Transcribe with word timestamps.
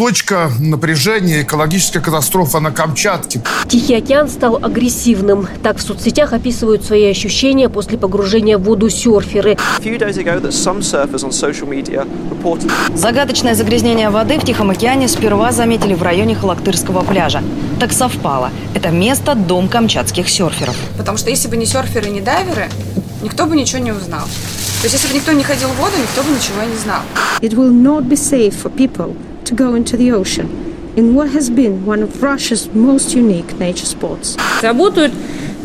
точка 0.00 0.50
напряжения, 0.58 1.42
экологическая 1.42 2.00
катастрофа 2.00 2.58
на 2.58 2.70
Камчатке. 2.70 3.42
Тихий 3.68 3.94
океан 3.94 4.30
стал 4.30 4.56
агрессивным. 4.56 5.46
Так 5.62 5.76
в 5.76 5.82
соцсетях 5.82 6.32
описывают 6.32 6.82
свои 6.86 7.10
ощущения 7.10 7.68
после 7.68 7.98
погружения 7.98 8.56
в 8.56 8.62
воду 8.62 8.88
серферы. 8.88 9.58
Загадочное 12.94 13.54
загрязнение 13.54 14.08
воды 14.08 14.38
в 14.38 14.44
Тихом 14.46 14.70
океане 14.70 15.06
сперва 15.06 15.52
заметили 15.52 15.92
в 15.92 16.02
районе 16.02 16.34
Халактырского 16.34 17.02
пляжа. 17.02 17.42
Так 17.78 17.92
совпало. 17.92 18.52
Это 18.74 18.88
место– 18.88 19.34
дом 19.48 19.68
камчатских 19.68 20.30
серферов. 20.30 20.76
Потому 20.96 21.18
что 21.18 21.28
если 21.28 21.48
бы 21.48 21.58
не 21.58 21.66
серферы, 21.66 22.08
не 22.08 22.22
дайверы, 22.22 22.70
никто 23.22 23.44
бы 23.44 23.54
ничего 23.54 23.82
не 23.82 23.92
узнал. 23.92 24.22
То 24.80 24.86
есть, 24.86 24.94
если 24.94 25.08
бы 25.08 25.14
никто 25.14 25.32
не 25.32 25.42
ходил 25.42 25.68
в 25.68 25.76
воду, 25.76 25.92
никто 26.00 26.22
бы 26.22 26.30
ничего 26.34 26.62
и 26.62 26.68
не 26.68 26.78
знал. 26.78 27.02
It 27.42 27.52
will 27.52 27.70
not 27.70 28.08
be 28.08 28.16
safe 28.16 28.54
for 28.62 28.74
people 28.74 29.14
to 29.50 29.56
go 29.56 29.74
into 29.74 29.96
the 29.96 30.12
ocean 30.12 30.48
in 30.96 31.14
what 31.14 31.28
has 31.30 31.50
been 31.50 31.84
one 31.84 32.02
of 32.02 32.22
Russia's 32.22 32.68
most 32.72 33.14
unique 33.14 33.58
nature 33.58 33.86
spots. 33.86 34.38
Работают 34.62 35.12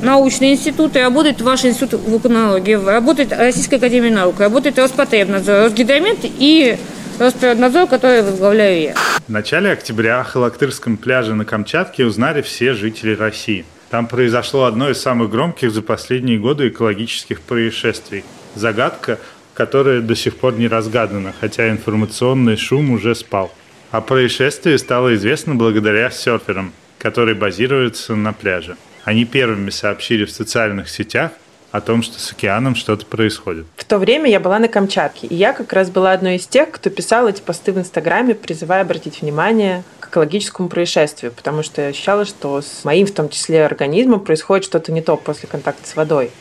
научные 0.02 0.54
институты, 0.54 1.02
работает 1.02 1.42
ваш 1.42 1.66
институт 1.66 2.02
вулканологии, 2.02 2.74
работает 2.74 3.32
Российская 3.32 3.78
академия 3.78 4.12
наук, 4.12 4.40
работает 4.40 4.78
Роспотребнадзор, 4.80 5.66
Росгидромет 5.66 6.20
и 6.24 6.78
Росприроднадзор, 7.20 7.88
который 7.88 8.24
возглавляю 8.24 8.82
я. 8.82 8.96
В 9.28 9.32
начале 9.32 9.72
октября 9.72 10.22
о 10.22 10.24
Халактырском 10.24 10.98
пляже 10.98 11.34
на 11.36 11.46
Камчатке 11.46 12.06
узнали 12.06 12.42
все 12.42 12.74
жители 12.74 13.16
России. 13.16 13.66
Там 13.90 14.08
произошло 14.08 14.66
одно 14.66 14.90
из 14.90 15.00
самых 15.00 15.30
громких 15.30 15.72
за 15.72 15.82
последние 15.82 16.40
годы 16.40 16.70
экологических 16.70 17.42
происшествий. 17.42 18.24
Загадка, 18.56 19.20
которая 19.54 20.02
до 20.02 20.16
сих 20.16 20.36
пор 20.38 20.54
не 20.54 20.68
разгадана, 20.68 21.34
хотя 21.40 21.70
информационный 21.70 22.58
шум 22.58 22.92
уже 22.92 23.16
спал. 23.16 23.52
О 23.92 24.02
происшествии 24.02 24.76
стало 24.78 25.16
известно 25.16 25.56
благодаря 25.56 26.10
серферам, 26.12 26.74
которые 26.98 27.36
базируются 27.36 28.16
на 28.16 28.34
пляже. 28.34 28.78
Они 29.04 29.26
первыми 29.26 29.70
сообщили 29.70 30.26
в 30.26 30.32
социальных 30.32 30.90
сетях 30.90 31.32
о 31.72 31.82
том, 31.82 32.02
что 32.02 32.20
с 32.20 32.32
океаном 32.32 32.76
что-то 32.76 33.06
происходит. 33.06 33.66
В 33.76 33.84
то 33.84 33.98
время 33.98 34.30
я 34.30 34.40
была 34.40 34.60
на 34.60 34.68
Камчатке, 34.68 35.28
и 35.28 35.36
я 35.36 35.54
как 35.54 35.74
раз 35.74 35.90
была 35.90 36.14
одной 36.14 36.38
из 36.38 36.48
тех, 36.48 36.72
кто 36.72 36.90
писал 36.90 37.28
эти 37.28 37.42
посты 37.42 37.74
в 37.74 37.78
Инстаграме, 37.78 38.34
призывая 38.34 38.82
обратить 38.82 39.22
внимание 39.22 39.84
к 40.00 40.08
экологическому 40.08 40.70
происшествию, 40.70 41.32
потому 41.32 41.64
что 41.64 41.82
я 41.82 41.90
ощущала, 41.90 42.26
что 42.26 42.62
с 42.62 42.86
моим, 42.86 43.06
в 43.06 43.12
том 43.12 43.30
числе, 43.30 43.66
организмом 43.66 44.22
происходит 44.22 44.66
что-то 44.66 44.92
не 44.92 45.02
то 45.02 45.18
после 45.18 45.50
контакта 45.50 45.88
с 45.88 45.96
водой. 45.96 46.32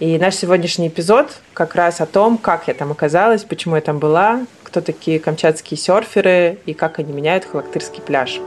И 0.00 0.18
наш 0.18 0.34
сегодняшний 0.34 0.88
эпизод 0.88 1.28
как 1.52 1.76
раз 1.76 2.00
о 2.00 2.06
том, 2.06 2.36
как 2.36 2.66
я 2.66 2.74
там 2.74 2.90
оказалась, 2.90 3.44
почему 3.44 3.76
я 3.76 3.80
там 3.80 4.00
была, 4.00 4.44
кто 4.64 4.80
такие 4.80 5.20
камчатские 5.20 5.78
серферы 5.78 6.58
и 6.66 6.74
как 6.74 6.98
они 6.98 7.12
меняют 7.12 7.44
Халактырский 7.44 8.02
пляж. 8.02 8.40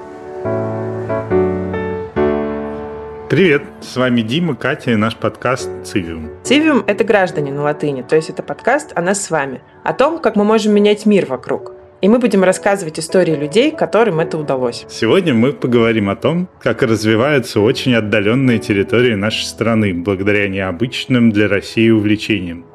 Привет, 3.30 3.64
с 3.82 3.96
вами 3.96 4.22
Дима, 4.22 4.56
Катя 4.56 4.92
и 4.92 4.96
наш 4.98 5.16
подкаст 5.16 5.70
«Цивиум». 5.86 6.32
«Цивиум»— 6.44 6.84
это 6.88 7.06
граждане 7.06 7.54
на 7.54 7.64
латыни, 7.64 8.02
то 8.02 8.18
есть 8.18 8.30
это 8.30 8.44
подкаст 8.44 8.92
о 8.96 9.02
нас 9.02 9.24
с 9.24 9.30
вами, 9.30 9.62
о 9.86 9.94
том, 9.94 10.20
как 10.20 10.36
мы 10.36 10.44
можем 10.44 10.74
менять 10.74 11.06
мир 11.06 11.28
вокруг. 11.28 11.77
И 12.00 12.08
мы 12.08 12.20
будем 12.20 12.44
рассказывать 12.44 13.00
истории 13.00 13.36
людей, 13.36 13.72
которым 13.72 14.20
это 14.20 14.38
удалось. 14.38 14.86
Сегодня 14.88 15.34
мы 15.34 15.52
поговорим 15.52 16.10
о 16.10 16.16
том, 16.16 16.48
как 16.60 16.84
развиваются 16.84 17.60
очень 17.60 17.96
отдаленные 17.96 18.60
территории 18.60 19.16
нашей 19.16 19.46
страны 19.46 19.94
благодаря 19.94 20.48
необычным 20.48 21.32
для 21.32 21.48
России 21.48 21.90
увлечениям. 21.90 22.66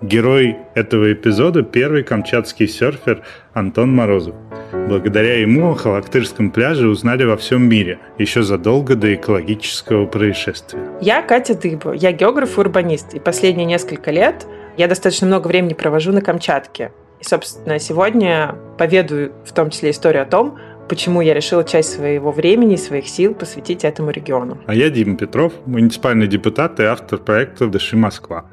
Герой 0.00 0.56
этого 0.74 1.12
эпизода– 1.12 1.62
первый 1.62 2.02
камчатский 2.02 2.66
серфер 2.66 3.22
Антон 3.52 3.94
Морозов. 3.94 4.34
Благодаря 4.72 5.40
ему 5.40 5.70
о 5.70 5.74
Халактырском 5.76 6.50
пляже 6.50 6.88
узнали 6.88 7.22
во 7.22 7.36
всем 7.36 7.68
мире, 7.68 8.00
еще 8.18 8.42
задолго 8.42 8.96
до 8.96 9.14
экологического 9.14 10.06
происшествия. 10.06 10.80
Я 11.00 11.22
Катя 11.22 11.54
Дыба, 11.54 11.92
я 11.92 12.10
географ 12.10 12.56
и 12.56 12.60
урбанист, 12.60 13.14
и 13.14 13.20
последние 13.20 13.64
несколько 13.64 14.10
лет 14.10 14.44
я 14.76 14.88
достаточно 14.88 15.28
много 15.28 15.46
времени 15.46 15.74
провожу 15.74 16.10
на 16.10 16.20
Камчатке. 16.20 16.90
И, 17.22 17.24
собственно, 17.24 17.78
сегодня 17.78 18.56
поведаю 18.78 19.32
в 19.44 19.52
том 19.52 19.70
числе 19.70 19.90
историю 19.90 20.24
о 20.24 20.26
том, 20.26 20.58
почему 20.88 21.20
я 21.20 21.34
решила 21.34 21.62
часть 21.62 21.92
своего 21.94 22.32
времени 22.32 22.74
и 22.74 22.76
своих 22.76 23.06
сил 23.06 23.32
посвятить 23.32 23.84
этому 23.84 24.10
региону. 24.10 24.58
А 24.66 24.74
я 24.74 24.90
Дима 24.90 25.16
Петров, 25.16 25.52
муниципальный 25.64 26.26
депутат 26.26 26.80
и 26.80 26.82
автор 26.82 27.20
проекта 27.20 27.68
«Дыши 27.68 27.96
Москва». 27.96 28.46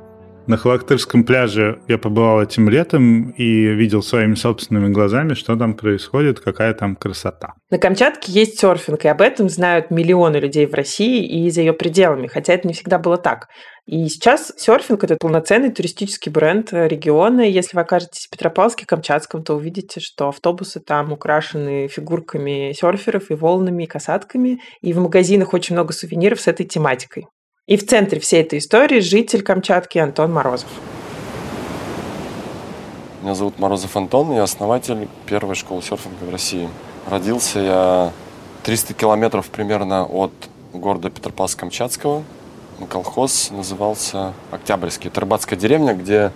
На 0.50 0.58
Халактырском 0.58 1.26
пляже 1.26 1.80
я 1.88 2.00
побывал 2.00 2.42
этим 2.42 2.70
летом 2.70 3.30
и 3.38 3.68
видел 3.68 4.02
своими 4.02 4.34
собственными 4.34 4.92
глазами, 4.92 5.36
что 5.36 5.56
там 5.56 5.76
происходит, 5.76 6.40
какая 6.40 6.74
там 6.74 6.96
красота. 6.96 7.54
На 7.70 7.78
Камчатке 7.78 8.32
есть 8.32 8.60
серфинг, 8.60 9.06
и 9.06 9.10
об 9.10 9.22
этом 9.22 9.48
знают 9.48 9.92
миллионы 9.92 10.38
людей 10.38 10.66
в 10.66 10.74
России 10.74 11.24
и 11.24 11.52
за 11.52 11.62
ее 11.62 11.74
пределами, 11.74 12.26
хотя 12.26 12.54
это 12.54 12.68
не 12.68 12.74
всегда 12.74 12.98
было 12.98 13.18
так. 13.18 13.48
И 13.86 14.08
сейчас 14.08 14.52
серфинг– 14.58 15.04
это 15.06 15.18
полноценный 15.18 15.72
туристический 15.72 16.32
бренд 16.32 16.74
региона. 16.74 17.42
Если 17.42 17.76
вы 17.78 17.82
окажетесь 17.82 18.26
в 18.26 18.32
Петропавловске, 18.32 18.88
Камчатском, 18.88 19.44
то 19.44 19.54
увидите, 19.54 20.00
что 20.00 20.30
автобусы 20.30 20.80
там 20.80 21.14
украшены 21.14 21.88
фигурками 21.90 22.74
серферов 22.74 23.30
и 23.30 23.36
волнами, 23.36 23.84
и 23.84 23.88
касатками. 23.88 24.60
И 24.82 24.94
в 24.94 24.98
магазинах 24.98 25.54
очень 25.54 25.76
много 25.76 25.94
сувениров 25.94 26.42
с 26.42 26.48
этой 26.48 26.66
тематикой. 26.66 27.28
И 27.70 27.78
в 27.78 27.86
центре 27.86 28.20
всей 28.20 28.42
этой 28.42 28.58
истории 28.58 29.00
житель 29.00 29.44
Камчатки 29.44 30.00
Антон 30.00 30.34
Морозов. 30.34 30.70
Меня 33.22 33.36
зовут 33.36 33.60
Морозов 33.60 33.96
Антон, 33.96 34.34
я 34.34 34.42
основатель 34.42 35.08
первой 35.28 35.54
школы 35.54 35.84
серфинга 35.84 36.24
в 36.24 36.32
России. 36.32 36.68
Родился 37.06 37.60
я 37.60 38.12
300 38.64 38.96
километров 38.96 39.50
примерно 39.50 40.04
от 40.04 40.32
города 40.74 41.10
Петропавловск-Камчатского. 41.10 42.24
Колхоз 42.90 43.52
назывался 43.52 44.34
Октябрьский. 44.50 45.12
Это 45.12 45.22
рыбацкая 45.22 45.60
деревня, 45.60 45.94
где 45.94 46.32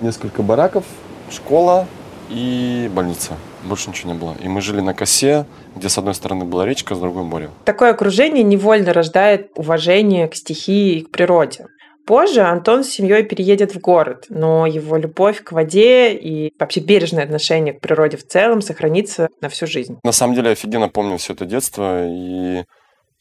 несколько 0.00 0.42
бараков, 0.42 0.84
школа 1.30 1.86
и 2.28 2.90
больница. 2.92 3.36
Больше 3.62 3.90
ничего 3.90 4.12
не 4.12 4.18
было. 4.18 4.34
И 4.42 4.48
мы 4.48 4.60
жили 4.60 4.80
на 4.80 4.94
косе, 4.94 5.46
где 5.76 5.88
с 5.88 5.98
одной 5.98 6.14
стороны 6.14 6.44
была 6.44 6.66
речка, 6.66 6.94
с 6.94 6.98
другой 6.98 7.24
море. 7.24 7.50
Такое 7.64 7.90
окружение 7.90 8.42
невольно 8.42 8.92
рождает 8.92 9.50
уважение 9.54 10.28
к 10.28 10.34
стихии 10.34 10.98
и 10.98 11.00
к 11.02 11.10
природе. 11.10 11.66
Позже 12.04 12.40
Антон 12.40 12.82
с 12.82 12.88
семьей 12.90 13.22
переедет 13.22 13.74
в 13.74 13.80
город, 13.80 14.26
но 14.28 14.66
его 14.66 14.96
любовь 14.96 15.42
к 15.42 15.52
воде 15.52 16.12
и 16.12 16.52
вообще 16.58 16.80
бережное 16.80 17.22
отношение 17.24 17.74
к 17.74 17.80
природе 17.80 18.16
в 18.16 18.26
целом 18.26 18.60
сохранится 18.60 19.28
на 19.40 19.48
всю 19.48 19.68
жизнь. 19.68 19.98
На 20.02 20.10
самом 20.10 20.34
деле, 20.34 20.50
офигенно 20.50 20.88
помню 20.88 21.16
все 21.18 21.32
это 21.32 21.46
детство 21.46 22.04
и 22.04 22.64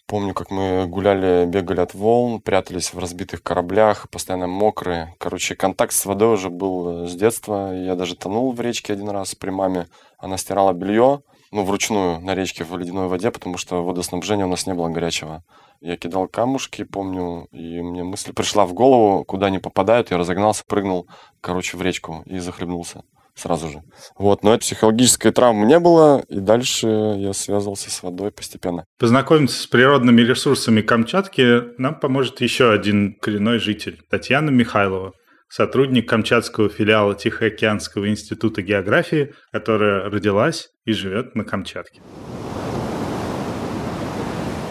Помню, 0.07 0.33
как 0.33 0.51
мы 0.51 0.87
гуляли, 0.87 1.45
бегали 1.45 1.79
от 1.79 1.93
волн, 1.93 2.41
прятались 2.41 2.93
в 2.93 2.99
разбитых 2.99 3.41
кораблях, 3.41 4.09
постоянно 4.09 4.47
мокрые. 4.47 5.15
Короче, 5.17 5.55
контакт 5.55 5.93
с 5.93 6.05
водой 6.05 6.33
уже 6.33 6.49
был 6.49 7.07
с 7.07 7.15
детства. 7.15 7.73
Я 7.73 7.95
даже 7.95 8.15
тонул 8.15 8.51
в 8.51 8.59
речке 8.59 8.93
один 8.93 9.09
раз 9.09 9.35
при 9.35 9.51
маме. 9.51 9.87
Она 10.17 10.37
стирала 10.37 10.73
белье, 10.73 11.21
ну, 11.51 11.63
вручную 11.63 12.19
на 12.19 12.35
речке 12.35 12.63
в 12.63 12.77
ледяной 12.77 13.07
воде, 13.07 13.31
потому 13.31 13.57
что 13.57 13.83
водоснабжения 13.83 14.45
у 14.45 14.49
нас 14.49 14.67
не 14.67 14.73
было 14.73 14.89
горячего. 14.89 15.43
Я 15.79 15.97
кидал 15.97 16.27
камушки, 16.27 16.83
помню, 16.83 17.47
и 17.51 17.81
мне 17.81 18.03
мысль 18.03 18.33
пришла 18.33 18.65
в 18.65 18.73
голову, 18.73 19.23
куда 19.23 19.47
они 19.47 19.59
попадают. 19.59 20.11
Я 20.11 20.17
разогнался, 20.17 20.63
прыгнул, 20.67 21.07
короче, 21.39 21.77
в 21.77 21.81
речку 21.81 22.23
и 22.25 22.39
захлебнулся 22.39 23.03
сразу 23.35 23.69
же. 23.69 23.81
Вот, 24.17 24.43
но 24.43 24.57
психологической 24.57 25.31
травмы 25.31 25.65
не 25.65 25.79
было, 25.79 26.23
и 26.27 26.39
дальше 26.39 26.87
я 26.87 27.33
связывался 27.33 27.89
с 27.89 28.03
водой 28.03 28.31
постепенно. 28.31 28.85
Познакомиться 28.99 29.61
с 29.61 29.67
природными 29.67 30.21
ресурсами 30.21 30.81
Камчатки 30.81 31.79
нам 31.79 31.99
поможет 31.99 32.41
еще 32.41 32.71
один 32.71 33.15
коренной 33.15 33.59
житель, 33.59 34.01
Татьяна 34.09 34.49
Михайлова, 34.49 35.13
сотрудник 35.49 36.07
Камчатского 36.07 36.69
филиала 36.69 37.13
Тихоокеанского 37.15 38.09
института 38.09 38.61
географии, 38.61 39.33
которая 39.51 40.09
родилась 40.09 40.69
и 40.85 40.93
живет 40.93 41.35
на 41.35 41.43
Камчатке. 41.43 42.01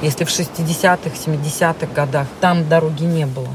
Если 0.02 0.24
в 0.24 0.28
60-х, 0.28 1.10
70-х 1.10 1.86
годах 1.94 2.26
там 2.40 2.66
дороги 2.66 3.04
не 3.04 3.26
было, 3.26 3.50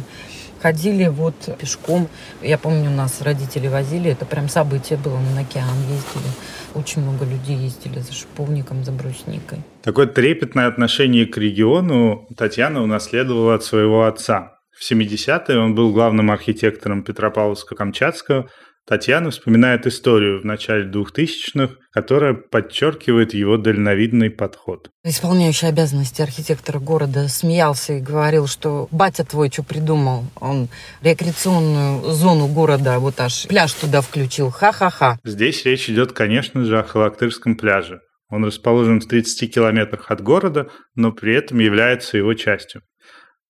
ходили 0.66 1.08
вот 1.08 1.36
пешком. 1.60 2.08
Я 2.42 2.58
помню, 2.58 2.90
нас 2.90 3.22
родители 3.22 3.68
возили, 3.68 4.10
это 4.10 4.26
прям 4.26 4.50
событие 4.50 4.98
было, 4.98 5.18
мы 5.18 5.36
на 5.36 5.42
океан 5.42 5.78
ездили. 5.88 6.32
Очень 6.74 7.04
много 7.04 7.24
людей 7.24 7.56
ездили 7.56 8.00
за 8.00 8.14
шиповником, 8.14 8.84
за 8.84 8.92
брусникой. 8.92 9.60
Такое 9.84 10.08
трепетное 10.08 10.66
отношение 10.66 11.28
к 11.28 11.38
региону 11.38 12.28
Татьяна 12.36 12.82
унаследовала 12.82 13.54
от 13.54 13.64
своего 13.64 14.08
отца. 14.08 14.58
В 14.72 14.92
70-е 14.92 15.60
он 15.60 15.76
был 15.76 15.94
главным 15.94 16.32
архитектором 16.32 17.04
Петропавловска-Камчатского, 17.04 18.48
Татьяна 18.88 19.32
вспоминает 19.32 19.88
историю 19.88 20.40
в 20.40 20.46
начале 20.46 20.86
2000-х, 20.88 21.74
которая 21.92 22.36
подчеркивает 22.36 23.34
его 23.34 23.58
дальновидный 23.58 24.30
подход. 24.30 24.92
Исполняющий 25.04 25.66
обязанности 25.66 26.22
архитектора 26.22 26.78
города 26.78 27.28
смеялся 27.28 27.94
и 27.94 28.00
говорил, 28.00 28.46
что 28.46 28.88
батя 28.92 29.26
твой 29.26 29.50
что 29.50 29.64
придумал? 29.64 30.26
Он 30.40 30.70
рекреационную 31.02 32.12
зону 32.12 32.48
города, 32.48 33.00
вот 33.00 33.20
аж 33.20 33.48
пляж 33.48 33.74
туда 33.74 34.02
включил, 34.02 34.52
ха-ха-ха. 34.52 35.18
Здесь 35.24 35.66
речь 35.66 35.90
идет, 35.90 36.12
конечно 36.12 36.64
же, 36.64 36.78
о 36.78 36.84
Халактырском 36.84 37.56
пляже. 37.56 38.02
Он 38.30 38.46
расположен 38.46 39.02
в 39.02 39.08
30 39.08 39.52
километрах 39.52 40.12
от 40.12 40.22
города, 40.22 40.70
но 40.94 41.12
при 41.12 41.34
этом 41.34 41.58
является 41.58 42.18
его 42.18 42.36
частью. 42.36 42.82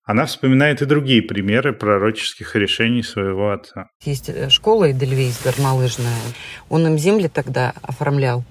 Она 0.06 0.28
вспоминает 0.28 0.84
и 0.84 0.86
другие 0.86 1.24
примеры 1.24 1.74
пророческих 1.74 2.56
решений 2.56 3.02
своего 3.02 3.52
отца. 3.52 3.90
Есть 4.04 4.30
э, 4.30 4.50
школа 4.50 4.92
Эдельвейс 4.92 5.42
горнолыжная. 5.44 6.22
Он 6.69 6.86
им 6.86 6.98
земли 7.00 7.28
тогда 7.28 7.74
оформлял 7.81 8.44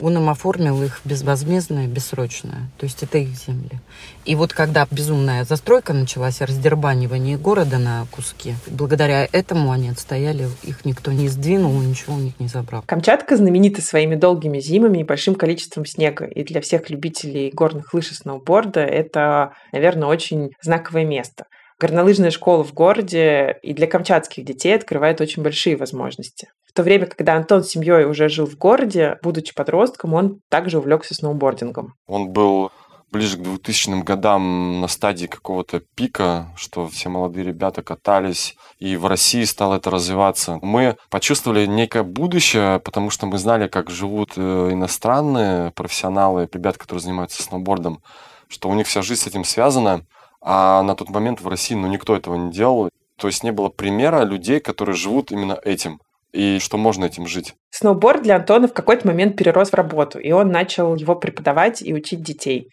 он 0.00 0.16
им 0.16 0.28
оформил 0.28 0.82
их 0.82 1.00
безвозмездное, 1.04 1.86
бессрочное. 1.86 2.70
То 2.78 2.84
есть 2.84 3.02
это 3.02 3.18
их 3.18 3.30
земли. 3.30 3.80
И 4.24 4.34
вот 4.34 4.52
когда 4.52 4.86
безумная 4.90 5.44
застройка 5.44 5.92
началась, 5.92 6.40
раздербанивание 6.40 7.38
города 7.38 7.78
на 7.78 8.06
куски, 8.10 8.54
благодаря 8.66 9.28
этому 9.32 9.70
они 9.70 9.88
отстояли, 9.88 10.48
их 10.62 10.84
никто 10.84 11.12
не 11.12 11.28
сдвинул, 11.28 11.72
ничего 11.80 12.14
у 12.14 12.18
них 12.18 12.38
не 12.38 12.48
забрал. 12.48 12.82
Камчатка 12.86 13.36
знаменита 13.36 13.82
своими 13.82 14.14
долгими 14.14 14.60
зимами 14.60 14.98
и 14.98 15.04
большим 15.04 15.34
количеством 15.34 15.86
снега. 15.86 16.26
И 16.26 16.44
для 16.44 16.60
всех 16.60 16.90
любителей 16.90 17.50
горных 17.52 17.94
лыж 17.94 18.10
и 18.10 18.14
сноуборда 18.14 18.80
это, 18.80 19.52
наверное, 19.72 20.08
очень 20.08 20.50
знаковое 20.62 21.04
место. 21.04 21.46
Горнолыжная 21.78 22.30
школа 22.30 22.64
в 22.64 22.72
городе 22.72 23.58
и 23.62 23.74
для 23.74 23.86
камчатских 23.86 24.44
детей 24.44 24.74
открывает 24.74 25.20
очень 25.20 25.42
большие 25.42 25.76
возможности. 25.76 26.48
То 26.76 26.82
время, 26.82 27.06
когда 27.06 27.36
Антон 27.36 27.64
с 27.64 27.68
семьей 27.68 28.04
уже 28.04 28.28
жил 28.28 28.46
в 28.46 28.58
городе, 28.58 29.18
будучи 29.22 29.54
подростком, 29.54 30.12
он 30.12 30.40
также 30.50 30.78
увлекся 30.78 31.14
сноубордингом. 31.14 31.94
Он 32.06 32.28
был 32.28 32.70
ближе 33.10 33.38
к 33.38 33.42
2000 33.42 34.02
годам 34.02 34.82
на 34.82 34.88
стадии 34.88 35.24
какого-то 35.24 35.80
пика, 35.94 36.52
что 36.54 36.86
все 36.86 37.08
молодые 37.08 37.46
ребята 37.46 37.82
катались, 37.82 38.56
и 38.78 38.98
в 38.98 39.06
России 39.06 39.44
стало 39.44 39.76
это 39.76 39.90
развиваться. 39.90 40.58
Мы 40.60 40.98
почувствовали 41.08 41.64
некое 41.64 42.02
будущее, 42.02 42.78
потому 42.80 43.08
что 43.08 43.24
мы 43.24 43.38
знали, 43.38 43.68
как 43.68 43.88
живут 43.88 44.32
э, 44.36 44.68
иностранные 44.72 45.70
профессионалы, 45.70 46.46
ребята, 46.52 46.78
которые 46.78 47.00
занимаются 47.00 47.42
сноубордом, 47.42 48.02
что 48.48 48.68
у 48.68 48.74
них 48.74 48.86
вся 48.86 49.00
жизнь 49.00 49.22
с 49.22 49.26
этим 49.26 49.44
связана. 49.44 50.04
А 50.42 50.82
на 50.82 50.94
тот 50.94 51.08
момент 51.08 51.40
в 51.40 51.48
России 51.48 51.74
ну, 51.74 51.86
никто 51.86 52.14
этого 52.14 52.34
не 52.34 52.52
делал. 52.52 52.90
То 53.18 53.28
есть 53.28 53.42
не 53.42 53.50
было 53.50 53.70
примера 53.70 54.24
людей, 54.24 54.60
которые 54.60 54.94
живут 54.94 55.32
именно 55.32 55.58
этим 55.64 56.00
и 56.36 56.58
что 56.58 56.76
можно 56.76 57.04
этим 57.06 57.26
жить. 57.26 57.54
Сноуборд 57.70 58.22
для 58.22 58.36
Антона 58.36 58.68
в 58.68 58.74
какой-то 58.74 59.06
момент 59.06 59.36
перерос 59.36 59.70
в 59.70 59.74
работу, 59.74 60.18
и 60.18 60.32
он 60.32 60.50
начал 60.50 60.94
его 60.94 61.16
преподавать 61.16 61.82
и 61.82 61.94
учить 61.94 62.22
детей. 62.22 62.68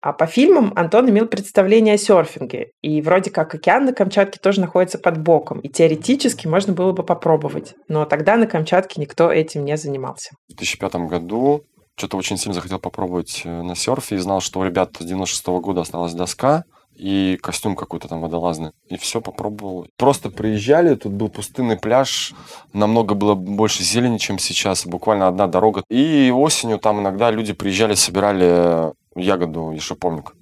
А 0.00 0.12
по 0.12 0.26
фильмам 0.26 0.72
Антон 0.74 1.08
имел 1.10 1.26
представление 1.26 1.94
о 1.94 1.98
серфинге, 1.98 2.72
и 2.80 3.00
вроде 3.02 3.30
как 3.30 3.54
океан 3.54 3.84
на 3.84 3.92
Камчатке 3.92 4.40
тоже 4.40 4.60
находится 4.60 4.98
под 4.98 5.22
боком, 5.22 5.60
и 5.60 5.68
теоретически 5.68 6.48
можно 6.48 6.72
было 6.72 6.90
бы 6.90 7.04
попробовать, 7.04 7.74
но 7.86 8.04
тогда 8.04 8.36
на 8.36 8.48
Камчатке 8.48 9.00
никто 9.00 9.30
этим 9.30 9.64
не 9.64 9.76
занимался. 9.76 10.30
В 10.48 10.56
2005 10.56 10.94
году 11.06 11.62
что-то 11.96 12.16
очень 12.16 12.36
сильно 12.36 12.54
захотел 12.54 12.80
попробовать 12.80 13.42
э, 13.44 13.62
на 13.62 13.76
серфе 13.76 14.16
и 14.16 14.18
знал, 14.18 14.40
что 14.40 14.58
у 14.58 14.64
ребят 14.64 14.96
с 14.98 15.04
96 15.04 15.46
-го 15.46 15.60
года 15.60 15.82
осталась 15.82 16.14
доска, 16.14 16.64
и 16.96 17.38
костюм 17.42 17.74
какой-то 17.74 18.08
там 18.08 18.20
водолазный. 18.20 18.72
И 18.88 18.96
все 18.96 19.20
попробовал. 19.20 19.86
Просто 19.96 20.30
приезжали, 20.30 20.94
тут 20.94 21.12
был 21.12 21.28
пустынный 21.28 21.76
пляж, 21.76 22.34
намного 22.72 23.14
было 23.14 23.34
больше 23.34 23.82
зелени, 23.82 24.18
чем 24.18 24.38
сейчас, 24.38 24.86
буквально 24.86 25.28
одна 25.28 25.46
дорога. 25.46 25.82
И 25.88 26.32
осенью 26.34 26.78
там 26.78 27.00
иногда 27.00 27.30
люди 27.30 27.52
приезжали, 27.52 27.94
собирали 27.94 28.92
ягоду 29.16 29.72
и 29.72 29.78
шиповник. 29.78 30.34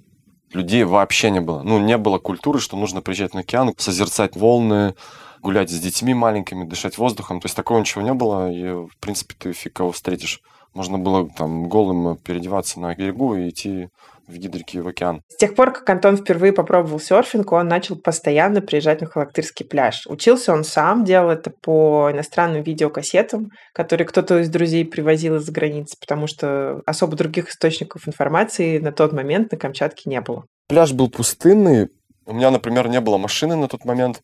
Людей 0.53 0.83
вообще 0.83 1.31
не 1.31 1.39
было. 1.39 1.61
Ну, 1.63 1.79
не 1.79 1.97
было 1.97 2.17
культуры, 2.17 2.59
что 2.59 2.75
нужно 2.75 3.01
приезжать 3.01 3.33
на 3.33 3.39
океан, 3.39 3.73
созерцать 3.77 4.35
волны, 4.35 4.95
гулять 5.41 5.69
с 5.69 5.79
детьми 5.79 6.13
маленькими, 6.13 6.65
дышать 6.65 6.97
воздухом. 6.97 7.39
То 7.39 7.45
есть 7.45 7.55
такого 7.55 7.79
ничего 7.79 8.03
не 8.03 8.13
было, 8.13 8.51
и, 8.51 8.71
в 8.71 8.97
принципе, 8.99 9.33
ты 9.37 9.53
фиг 9.53 9.73
кого 9.73 9.91
встретишь. 9.91 10.41
Можно 10.73 10.97
было 10.97 11.29
там 11.29 11.67
голым 11.67 12.17
переодеваться 12.17 12.79
на 12.79 12.95
берегу 12.95 13.35
и 13.35 13.49
идти 13.49 13.89
в 14.31 14.37
гидрике 14.37 14.81
в 14.81 14.87
океан. 14.87 15.21
С 15.29 15.37
тех 15.37 15.55
пор, 15.55 15.71
как 15.71 15.89
Антон 15.89 16.17
впервые 16.17 16.53
попробовал 16.53 16.99
серфинг, 16.99 17.51
он 17.51 17.67
начал 17.67 17.95
постоянно 17.95 18.61
приезжать 18.61 19.01
на 19.01 19.07
Халактырский 19.07 19.65
пляж. 19.65 20.07
Учился 20.07 20.53
он 20.53 20.63
сам, 20.63 21.03
делал 21.03 21.29
это 21.29 21.51
по 21.61 22.09
иностранным 22.11 22.63
видеокассетам, 22.63 23.49
которые 23.73 24.07
кто-то 24.07 24.39
из 24.39 24.49
друзей 24.49 24.85
привозил 24.85 25.35
из-за 25.35 25.51
границы, 25.51 25.97
потому 25.99 26.27
что 26.27 26.81
особо 26.85 27.15
других 27.15 27.49
источников 27.49 28.07
информации 28.07 28.79
на 28.79 28.91
тот 28.91 29.13
момент 29.13 29.51
на 29.51 29.57
Камчатке 29.57 30.09
не 30.09 30.21
было. 30.21 30.45
Пляж 30.67 30.93
был 30.93 31.09
пустынный. 31.09 31.89
У 32.25 32.33
меня, 32.33 32.49
например, 32.51 32.87
не 32.87 33.01
было 33.01 33.17
машины 33.17 33.55
на 33.55 33.67
тот 33.67 33.85
момент. 33.85 34.21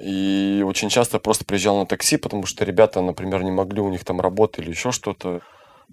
И 0.00 0.62
очень 0.64 0.90
часто 0.90 1.18
просто 1.18 1.44
приезжал 1.44 1.78
на 1.78 1.86
такси, 1.86 2.18
потому 2.18 2.46
что 2.46 2.64
ребята, 2.64 3.00
например, 3.00 3.42
не 3.42 3.50
могли, 3.50 3.80
у 3.80 3.88
них 3.88 4.04
там 4.04 4.20
работа 4.20 4.62
или 4.62 4.70
еще 4.70 4.92
что-то. 4.92 5.40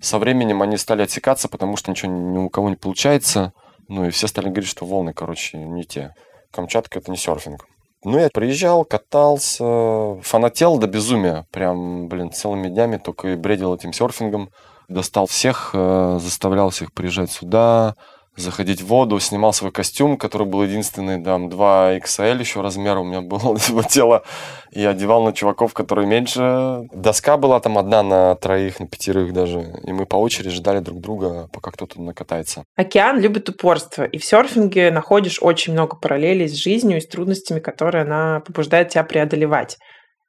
Со 0.02 0.20
временем 0.20 0.62
они 0.62 0.78
стали 0.78 1.04
отсекаться, 1.04 1.48
потому 1.48 1.78
что 1.78 1.92
ничего 1.92 2.12
ни 2.12 2.38
у 2.38 2.50
кого 2.50 2.70
не 2.70 2.76
получается. 2.76 3.54
Ну 3.88 4.06
и 4.06 4.10
все 4.10 4.28
стали 4.28 4.50
говорить, 4.50 4.70
что 4.70 4.86
волны, 4.86 5.14
короче, 5.14 5.58
не 5.58 5.84
те. 5.84 6.14
Камчатка 6.52 7.00
это 7.00 7.12
не 7.12 7.18
серфинг. 7.18 7.66
Ну, 8.04 8.20
я 8.20 8.30
приезжал, 8.32 8.86
катался, 8.86 10.22
фанател 10.22 10.78
до 10.78 10.86
безумия. 10.86 11.48
Прям, 11.52 12.08
блин, 12.08 12.32
целыми 12.32 12.70
днями 12.70 12.98
только 12.98 13.30
и 13.30 13.36
бредил 13.36 13.74
этим 13.74 13.94
серфингом. 13.94 14.52
Достал 14.88 15.26
всех, 15.26 15.72
э, 15.74 16.20
заставлял 16.22 16.70
всех 16.70 16.94
приезжать 16.94 17.32
сюда, 17.32 17.96
заходить 18.36 18.82
в 18.82 18.88
воду, 18.88 19.20
снимал 19.20 19.54
свой 19.54 19.72
костюм, 19.72 20.18
который 20.18 20.48
был 20.48 20.64
единственный, 20.64 21.24
там, 21.24 21.50
2 21.50 21.98
XL 21.98 22.40
еще 22.40 22.62
размера 22.62 23.00
у 23.00 23.04
меня 23.04 23.22
было 23.22 23.58
его 23.68 23.84
тело, 23.84 24.24
и 24.72 24.84
одевал 24.84 25.24
на 25.24 25.34
чуваков, 25.34 25.74
которые 25.74 26.08
меньше. 26.08 26.88
Доска 26.92 27.38
была 27.38 27.60
там 27.60 27.78
одна 27.78 28.04
на 28.04 28.36
троих, 28.36 28.80
на 28.80 28.88
пятерых 28.88 29.34
даже, 29.34 29.74
и 29.84 29.92
мы 29.92 30.06
по 30.06 30.18
очереди 30.18 30.52
ждали 30.52 30.80
друг 30.80 31.00
друга, 31.00 31.50
пока 31.54 31.72
кто-то 31.72 32.02
накатается. 32.02 32.64
Океан 32.76 33.20
любит 33.20 33.50
упорство, 33.50 34.04
и 34.04 34.18
в 34.18 34.26
серфинге 34.26 34.92
находишь 34.92 35.40
очень 35.42 35.74
много 35.74 35.96
параллелей 35.96 36.48
с 36.48 36.54
жизнью 36.54 36.98
и 36.98 37.02
с 37.02 37.08
трудностями, 37.08 37.60
которые 37.60 38.04
она 38.04 38.42
побуждает 38.46 38.90
тебя 38.90 39.04
преодолевать. 39.04 39.78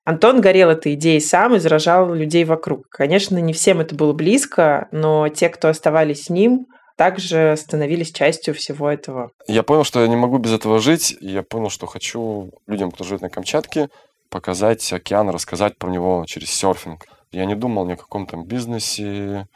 Антон 0.04 0.40
горел 0.40 0.70
этой 0.70 0.94
идеей 0.94 1.20
сам 1.20 1.56
и 1.56 1.58
заражал 1.58 2.14
людей 2.14 2.44
вокруг. 2.44 2.88
Конечно, 2.90 3.38
не 3.38 3.52
всем 3.52 3.80
это 3.80 3.96
было 3.96 4.12
близко, 4.12 4.86
но 4.92 5.28
те, 5.28 5.48
кто 5.48 5.68
оставались 5.68 6.26
с 6.26 6.30
ним, 6.30 6.66
также 6.96 7.54
становились 7.56 8.12
частью 8.12 8.54
всего 8.54 8.90
этого. 8.90 9.30
Я 9.46 9.62
понял, 9.62 9.84
что 9.84 10.00
я 10.00 10.08
не 10.08 10.16
могу 10.16 10.38
без 10.38 10.52
этого 10.52 10.78
жить, 10.80 11.16
я 11.20 11.42
понял, 11.42 11.70
что 11.70 11.86
хочу 11.86 12.50
людям, 12.66 12.90
кто 12.90 13.04
живет 13.04 13.20
на 13.20 13.30
Камчатке, 13.30 13.88
показать 14.30 14.92
океан, 14.92 15.28
рассказать 15.30 15.76
про 15.76 15.90
него 15.90 16.24
через 16.26 16.50
серфинг. 16.50 17.06
Я 17.32 17.44
не 17.44 17.54
думал 17.54 17.86
ни 17.86 17.92
о 17.92 17.96
каком 17.96 18.26
там 18.26 18.44
бизнесе, 18.44 19.46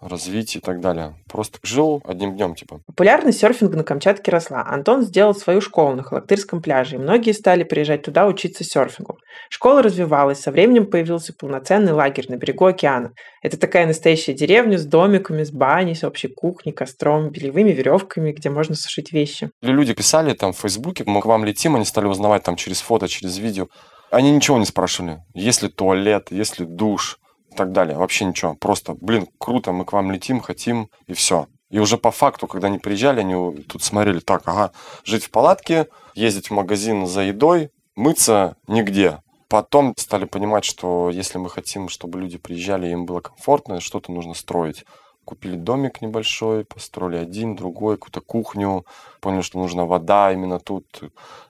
развитии 0.00 0.58
и 0.58 0.60
так 0.60 0.80
далее. 0.80 1.14
Просто 1.28 1.58
жил 1.62 2.02
одним 2.04 2.34
днем, 2.34 2.54
типа. 2.54 2.80
Популярность 2.86 3.40
серфинга 3.40 3.76
на 3.76 3.84
Камчатке 3.84 4.30
росла. 4.30 4.64
Антон 4.66 5.02
сделал 5.02 5.34
свою 5.34 5.60
школу 5.60 5.94
на 5.94 6.02
Халактырском 6.02 6.62
пляже, 6.62 6.96
и 6.96 6.98
многие 6.98 7.32
стали 7.32 7.64
приезжать 7.64 8.02
туда 8.02 8.26
учиться 8.26 8.64
серфингу. 8.64 9.18
Школа 9.48 9.82
развивалась, 9.82 10.40
со 10.40 10.50
временем 10.50 10.86
появился 10.86 11.32
полноценный 11.32 11.92
лагерь 11.92 12.26
на 12.28 12.36
берегу 12.36 12.66
океана. 12.66 13.12
Это 13.42 13.56
такая 13.58 13.86
настоящая 13.86 14.34
деревня 14.34 14.78
с 14.78 14.84
домиками, 14.84 15.42
с 15.42 15.50
баней, 15.50 15.94
с 15.94 16.04
общей 16.04 16.28
кухней, 16.28 16.72
костром, 16.72 17.30
белевыми 17.30 17.70
веревками, 17.70 18.32
где 18.32 18.50
можно 18.50 18.74
сушить 18.74 19.12
вещи. 19.12 19.50
Люди 19.62 19.94
писали 19.94 20.34
там 20.34 20.52
в 20.52 20.58
Фейсбуке, 20.58 21.04
мы 21.06 21.20
к 21.20 21.26
вам 21.26 21.44
летим, 21.44 21.76
они 21.76 21.84
стали 21.84 22.06
узнавать 22.06 22.42
там 22.42 22.56
через 22.56 22.80
фото, 22.80 23.08
через 23.08 23.38
видео. 23.38 23.68
Они 24.10 24.30
ничего 24.32 24.58
не 24.58 24.66
спрашивали. 24.66 25.22
Есть 25.34 25.62
ли 25.62 25.68
туалет, 25.68 26.28
есть 26.30 26.58
ли 26.58 26.66
душ, 26.66 27.18
и 27.50 27.54
так 27.54 27.72
далее. 27.72 27.96
Вообще 27.96 28.24
ничего. 28.24 28.54
Просто, 28.54 28.94
блин, 29.00 29.26
круто, 29.38 29.72
мы 29.72 29.84
к 29.84 29.92
вам 29.92 30.10
летим, 30.10 30.40
хотим, 30.40 30.88
и 31.06 31.12
все. 31.12 31.46
И 31.70 31.78
уже 31.78 31.98
по 31.98 32.10
факту, 32.10 32.46
когда 32.46 32.66
они 32.66 32.78
приезжали, 32.78 33.20
они 33.20 33.62
тут 33.62 33.82
смотрели, 33.82 34.20
так, 34.20 34.42
ага, 34.46 34.72
жить 35.04 35.24
в 35.24 35.30
палатке, 35.30 35.86
ездить 36.14 36.50
в 36.50 36.54
магазин 36.54 37.06
за 37.06 37.22
едой, 37.22 37.70
мыться 37.94 38.56
нигде. 38.66 39.18
Потом 39.48 39.94
стали 39.96 40.24
понимать, 40.24 40.64
что 40.64 41.10
если 41.10 41.38
мы 41.38 41.48
хотим, 41.48 41.88
чтобы 41.88 42.20
люди 42.20 42.38
приезжали, 42.38 42.88
им 42.88 43.04
было 43.04 43.20
комфортно, 43.20 43.80
что-то 43.80 44.12
нужно 44.12 44.34
строить. 44.34 44.84
Купили 45.24 45.54
домик 45.54 46.00
небольшой, 46.00 46.64
построили 46.64 47.16
один, 47.16 47.54
другой, 47.54 47.96
какую-то 47.96 48.20
кухню. 48.20 48.84
Поняли, 49.20 49.42
что 49.42 49.58
нужна 49.58 49.84
вода 49.84 50.32
именно 50.32 50.58
тут. 50.58 50.86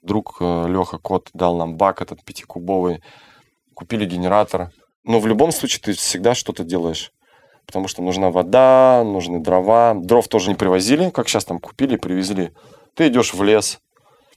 Друг 0.03 0.37
э, 0.41 0.67
Леха 0.69 0.99
Кот 0.99 1.31
дал 1.33 1.57
нам 1.57 1.77
бак 1.77 2.03
этот 2.03 2.23
пятикубовый. 2.25 3.03
Купили 3.75 4.05
генератор. 4.05 4.71
Но 5.05 5.21
в 5.21 5.27
любом 5.27 5.53
случае 5.53 5.81
ты 5.83 5.93
всегда 5.93 6.35
что-то 6.35 6.65
делаешь. 6.65 7.13
Потому 7.67 7.89
что 7.89 8.03
нужна 8.03 8.31
вода, 8.31 9.03
нужны 9.05 9.41
дрова. 9.41 9.95
Дров 9.95 10.27
тоже 10.29 10.51
не 10.51 10.57
привозили, 10.57 11.11
как 11.11 11.29
сейчас 11.29 11.45
там 11.45 11.59
купили 11.59 11.97
привезли. 11.97 12.53
Ты 12.95 13.09
идешь 13.09 13.33
в 13.33 13.43
лес 13.43 13.81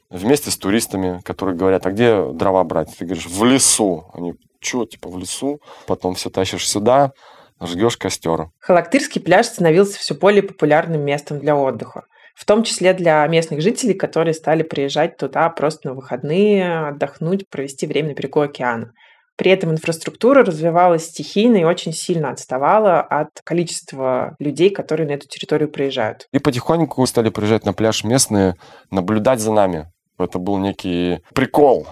вместе 0.10 0.51
с 0.51 0.58
туристами, 0.58 1.20
которые 1.24 1.55
говорят, 1.55 1.86
а 1.86 1.91
где 1.91 2.32
дрова 2.32 2.63
брать? 2.63 2.96
Ты 2.98 3.05
говоришь, 3.05 3.25
в 3.25 3.43
лесу. 3.43 4.05
Они, 4.13 4.36
что, 4.60 4.86
типа 4.86 5.10
в 5.10 5.17
лесу? 5.17 5.60
Потом 5.88 6.13
все 6.13 6.29
тащишь 6.29 6.70
сюда, 6.70 7.12
жгешь 7.60 7.98
костер. 7.98 8.50
Халактырский 8.60 9.22
пляж 9.22 9.48
становился 9.48 9.98
все 10.00 10.13
более 10.13 10.43
популярным 10.43 11.01
местом 11.01 11.39
для 11.39 11.55
отдыха. 11.55 12.05
В 12.36 12.46
том 12.46 12.63
числе 12.63 12.93
для 12.93 13.25
местных 13.27 13.62
жителей, 13.62 13.93
которые 13.93 14.34
стали 14.34 14.63
приезжать 14.63 15.17
туда 15.17 15.50
просто 15.50 15.89
на 15.89 15.96
выходные, 15.96 16.88
отдохнуть, 16.89 17.48
провести 17.50 17.86
время 17.86 18.10
на 18.10 18.13
берегу 18.13 18.41
океана. 18.41 18.93
При 19.35 19.51
этом 19.51 19.71
инфраструктура 19.71 20.45
развивалась 20.45 21.05
стихийно 21.05 21.57
и 21.57 21.63
очень 21.63 21.93
сильно 21.93 22.29
отставала 22.29 23.01
от 23.01 23.29
количества 23.43 24.35
людей, 24.39 24.69
которые 24.69 25.07
на 25.07 25.13
эту 25.13 25.27
территорию 25.27 25.69
приезжают. 25.69 26.27
И 26.31 26.39
потихоньку 26.39 27.05
стали 27.07 27.29
приезжать 27.29 27.65
на 27.65 27.73
пляж 27.73 28.03
местные, 28.03 28.55
наблюдать 28.91 29.39
за 29.39 29.51
нами. 29.51 29.91
Это 30.19 30.37
был 30.37 30.57
некий 30.57 31.21
прикол 31.33 31.87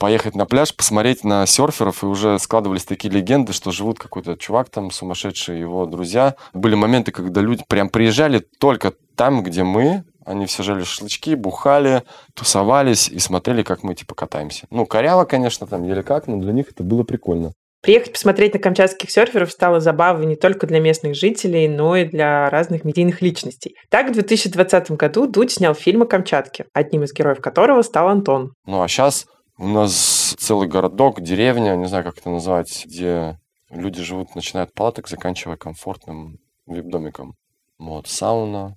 поехать 0.00 0.34
на 0.34 0.46
пляж, 0.46 0.74
посмотреть 0.74 1.24
на 1.24 1.44
серферов, 1.44 2.02
и 2.02 2.06
уже 2.06 2.38
складывались 2.38 2.86
такие 2.86 3.12
легенды, 3.12 3.52
что 3.52 3.70
живут 3.70 3.98
какой-то 3.98 4.34
чувак 4.36 4.70
там 4.70 4.90
сумасшедший, 4.90 5.60
его 5.60 5.84
друзья. 5.84 6.36
Были 6.54 6.74
моменты, 6.74 7.12
когда 7.12 7.42
люди 7.42 7.62
прям 7.68 7.90
приезжали 7.90 8.38
только 8.58 8.94
там, 9.14 9.42
где 9.42 9.62
мы, 9.62 10.04
они 10.24 10.46
все 10.46 10.62
жали 10.62 10.84
шашлычки, 10.84 11.34
бухали, 11.34 12.02
тусовались 12.34 13.08
и 13.08 13.18
смотрели, 13.18 13.62
как 13.62 13.82
мы 13.82 13.94
типа 13.94 14.14
катаемся. 14.14 14.66
Ну, 14.70 14.86
коряво, 14.86 15.24
конечно, 15.24 15.66
там 15.66 15.84
еле 15.84 16.02
как, 16.02 16.26
но 16.26 16.36
для 16.36 16.52
них 16.52 16.70
это 16.70 16.82
было 16.82 17.02
прикольно. 17.02 17.52
Приехать 17.82 18.12
посмотреть 18.12 18.52
на 18.52 18.60
камчатских 18.60 19.10
серферов 19.10 19.50
стало 19.50 19.80
забавой 19.80 20.26
не 20.26 20.36
только 20.36 20.66
для 20.66 20.80
местных 20.80 21.14
жителей, 21.14 21.66
но 21.66 21.96
и 21.96 22.04
для 22.04 22.50
разных 22.50 22.84
медийных 22.84 23.22
личностей. 23.22 23.74
Так, 23.88 24.10
в 24.10 24.12
2020 24.12 24.90
году 24.92 25.26
Дудь 25.26 25.52
снял 25.52 25.74
фильм 25.74 26.02
о 26.02 26.06
Камчатке, 26.06 26.66
одним 26.74 27.04
из 27.04 27.14
героев 27.14 27.40
которого 27.40 27.80
стал 27.80 28.08
Антон. 28.08 28.52
Ну, 28.66 28.82
а 28.82 28.88
сейчас 28.88 29.26
у 29.56 29.66
нас 29.66 30.34
целый 30.38 30.68
городок, 30.68 31.22
деревня, 31.22 31.74
не 31.76 31.86
знаю, 31.86 32.04
как 32.04 32.18
это 32.18 32.28
назвать, 32.28 32.84
где 32.84 33.38
люди 33.70 34.02
живут, 34.02 34.34
начиная 34.34 34.64
от 34.64 34.74
палаток, 34.74 35.08
заканчивая 35.08 35.56
комфортным 35.56 36.36
вип-домиком. 36.66 37.32
Вот, 37.78 38.08
сауна. 38.08 38.76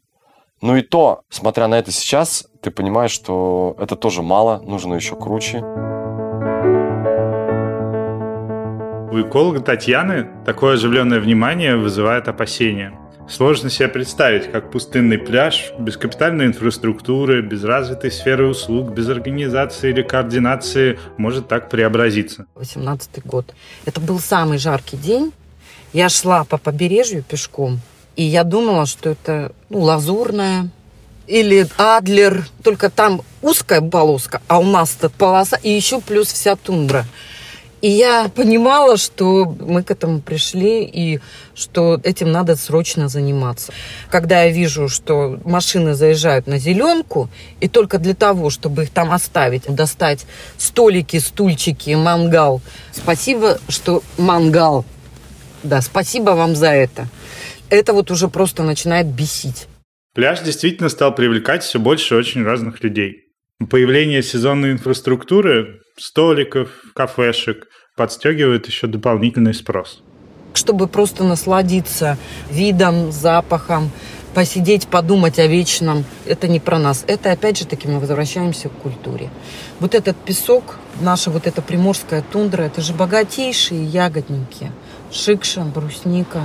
Ну 0.64 0.78
и 0.78 0.82
то, 0.82 1.24
смотря 1.30 1.68
на 1.68 1.78
это 1.78 1.92
сейчас, 1.92 2.48
ты 2.62 2.72
понимаешь, 2.72 3.12
что 3.12 3.76
это 3.80 3.98
тоже 3.98 4.22
мало, 4.22 4.62
нужно 4.66 4.94
еще 4.94 5.14
круче. 5.18 5.58
У 9.12 9.20
эколога 9.20 9.60
Татьяны 9.60 10.30
такое 10.46 10.76
оживленное 10.76 11.20
внимание 11.20 11.76
вызывает 11.76 12.30
опасения. 12.30 12.98
Сложно 13.28 13.70
себе 13.70 13.90
представить, 13.90 14.50
как 14.54 14.72
пустынный 14.72 15.18
пляж 15.18 15.74
без 15.80 15.98
капитальной 15.98 16.46
инфраструктуры, 16.46 17.42
без 17.42 17.66
развитой 17.66 18.10
сферы 18.10 18.48
услуг, 18.48 18.92
без 18.92 19.10
организации 19.10 19.90
или 19.90 20.02
координации 20.02 20.98
может 21.18 21.50
так 21.50 21.70
преобразиться. 21.70 22.46
18 22.56 23.26
год. 23.26 23.54
Это 23.84 24.00
был 24.00 24.18
самый 24.18 24.60
жаркий 24.60 24.96
день. 24.96 25.34
Я 25.92 26.08
шла 26.08 26.46
по 26.46 26.58
побережью 26.58 27.22
пешком, 27.22 27.82
и 28.16 28.24
я 28.24 28.44
думала, 28.44 28.86
что 28.86 29.10
это 29.10 29.52
ну, 29.70 29.80
лазурная 29.80 30.70
или 31.28 31.68
Адлер, 31.78 32.48
только 32.64 32.90
там 32.90 33.22
узкая 33.42 33.82
полоска, 33.82 34.42
а 34.48 34.60
у 34.60 34.64
нас-то 34.64 35.10
полоса, 35.10 35.58
и 35.62 35.70
еще 35.70 36.02
плюс 36.02 36.28
вся 36.28 36.56
тундра. 36.56 37.06
И 37.84 37.90
я 37.90 38.30
понимала, 38.34 38.96
что 38.96 39.44
мы 39.60 39.84
к 39.84 39.92
этому 39.92 40.22
пришли 40.22 40.86
и 40.86 41.20
что 41.54 42.00
этим 42.06 42.32
надо 42.32 42.56
срочно 42.56 43.10
заниматься. 43.10 43.74
Когда 44.10 44.44
я 44.44 44.52
вижу, 44.52 44.88
что 44.88 45.38
машины 45.44 45.94
заезжают 45.94 46.48
на 46.48 46.60
зеленку, 46.60 47.30
и 47.60 47.68
только 47.68 47.98
для 47.98 48.14
того, 48.14 48.50
чтобы 48.50 48.84
их 48.84 48.90
там 48.90 49.12
оставить, 49.12 49.64
достать 49.64 50.26
столики, 50.58 51.20
стульчики, 51.20 51.90
мангал. 51.90 52.62
Спасибо, 52.94 53.60
что 53.68 54.02
мангал. 54.18 54.86
Да, 55.62 55.82
спасибо 55.82 56.32
вам 56.32 56.56
за 56.56 56.70
это. 56.70 57.10
Это 57.70 57.94
вот 57.94 58.12
уже 58.12 58.28
просто 58.28 58.64
начинает 58.64 59.08
бесить. 59.08 59.68
Пляж 60.14 60.42
действительно 60.42 60.90
стал 60.90 61.16
привлекать 61.16 61.64
все 61.64 61.80
больше 61.80 62.16
очень 62.16 62.44
разных 62.44 62.84
людей. 62.84 63.24
Появление 63.70 64.22
сезонной 64.22 64.72
инфраструктуры, 64.72 65.82
столиков, 65.98 66.70
кафешек 66.94 67.68
подстегивает 67.96 68.68
еще 68.68 68.88
дополнительный 68.88 69.54
спрос. 69.54 70.04
Чтобы 70.54 70.88
просто 70.88 71.24
насладиться 71.24 72.18
видом, 72.52 73.12
запахом, 73.12 73.92
посидеть, 74.34 74.88
подумать 74.88 75.40
о 75.40 75.48
вечном, 75.48 76.06
это 76.26 76.48
не 76.48 76.60
про 76.60 76.78
нас. 76.78 77.04
Это, 77.08 77.32
опять 77.32 77.58
же 77.58 77.66
таки, 77.66 77.88
мы 77.88 78.00
возвращаемся 78.00 78.70
к 78.70 78.74
культуре. 78.74 79.30
Вот 79.80 79.96
этот 79.96 80.18
песок, 80.18 80.78
наша 81.02 81.32
вот 81.32 81.48
эта 81.48 81.62
приморская 81.62 82.22
тундра, 82.22 82.64
это 82.64 82.82
же 82.82 82.94
богатейшие 82.94 83.84
ягодники. 83.84 84.72
Шикша, 85.12 85.62
брусника, 85.62 86.42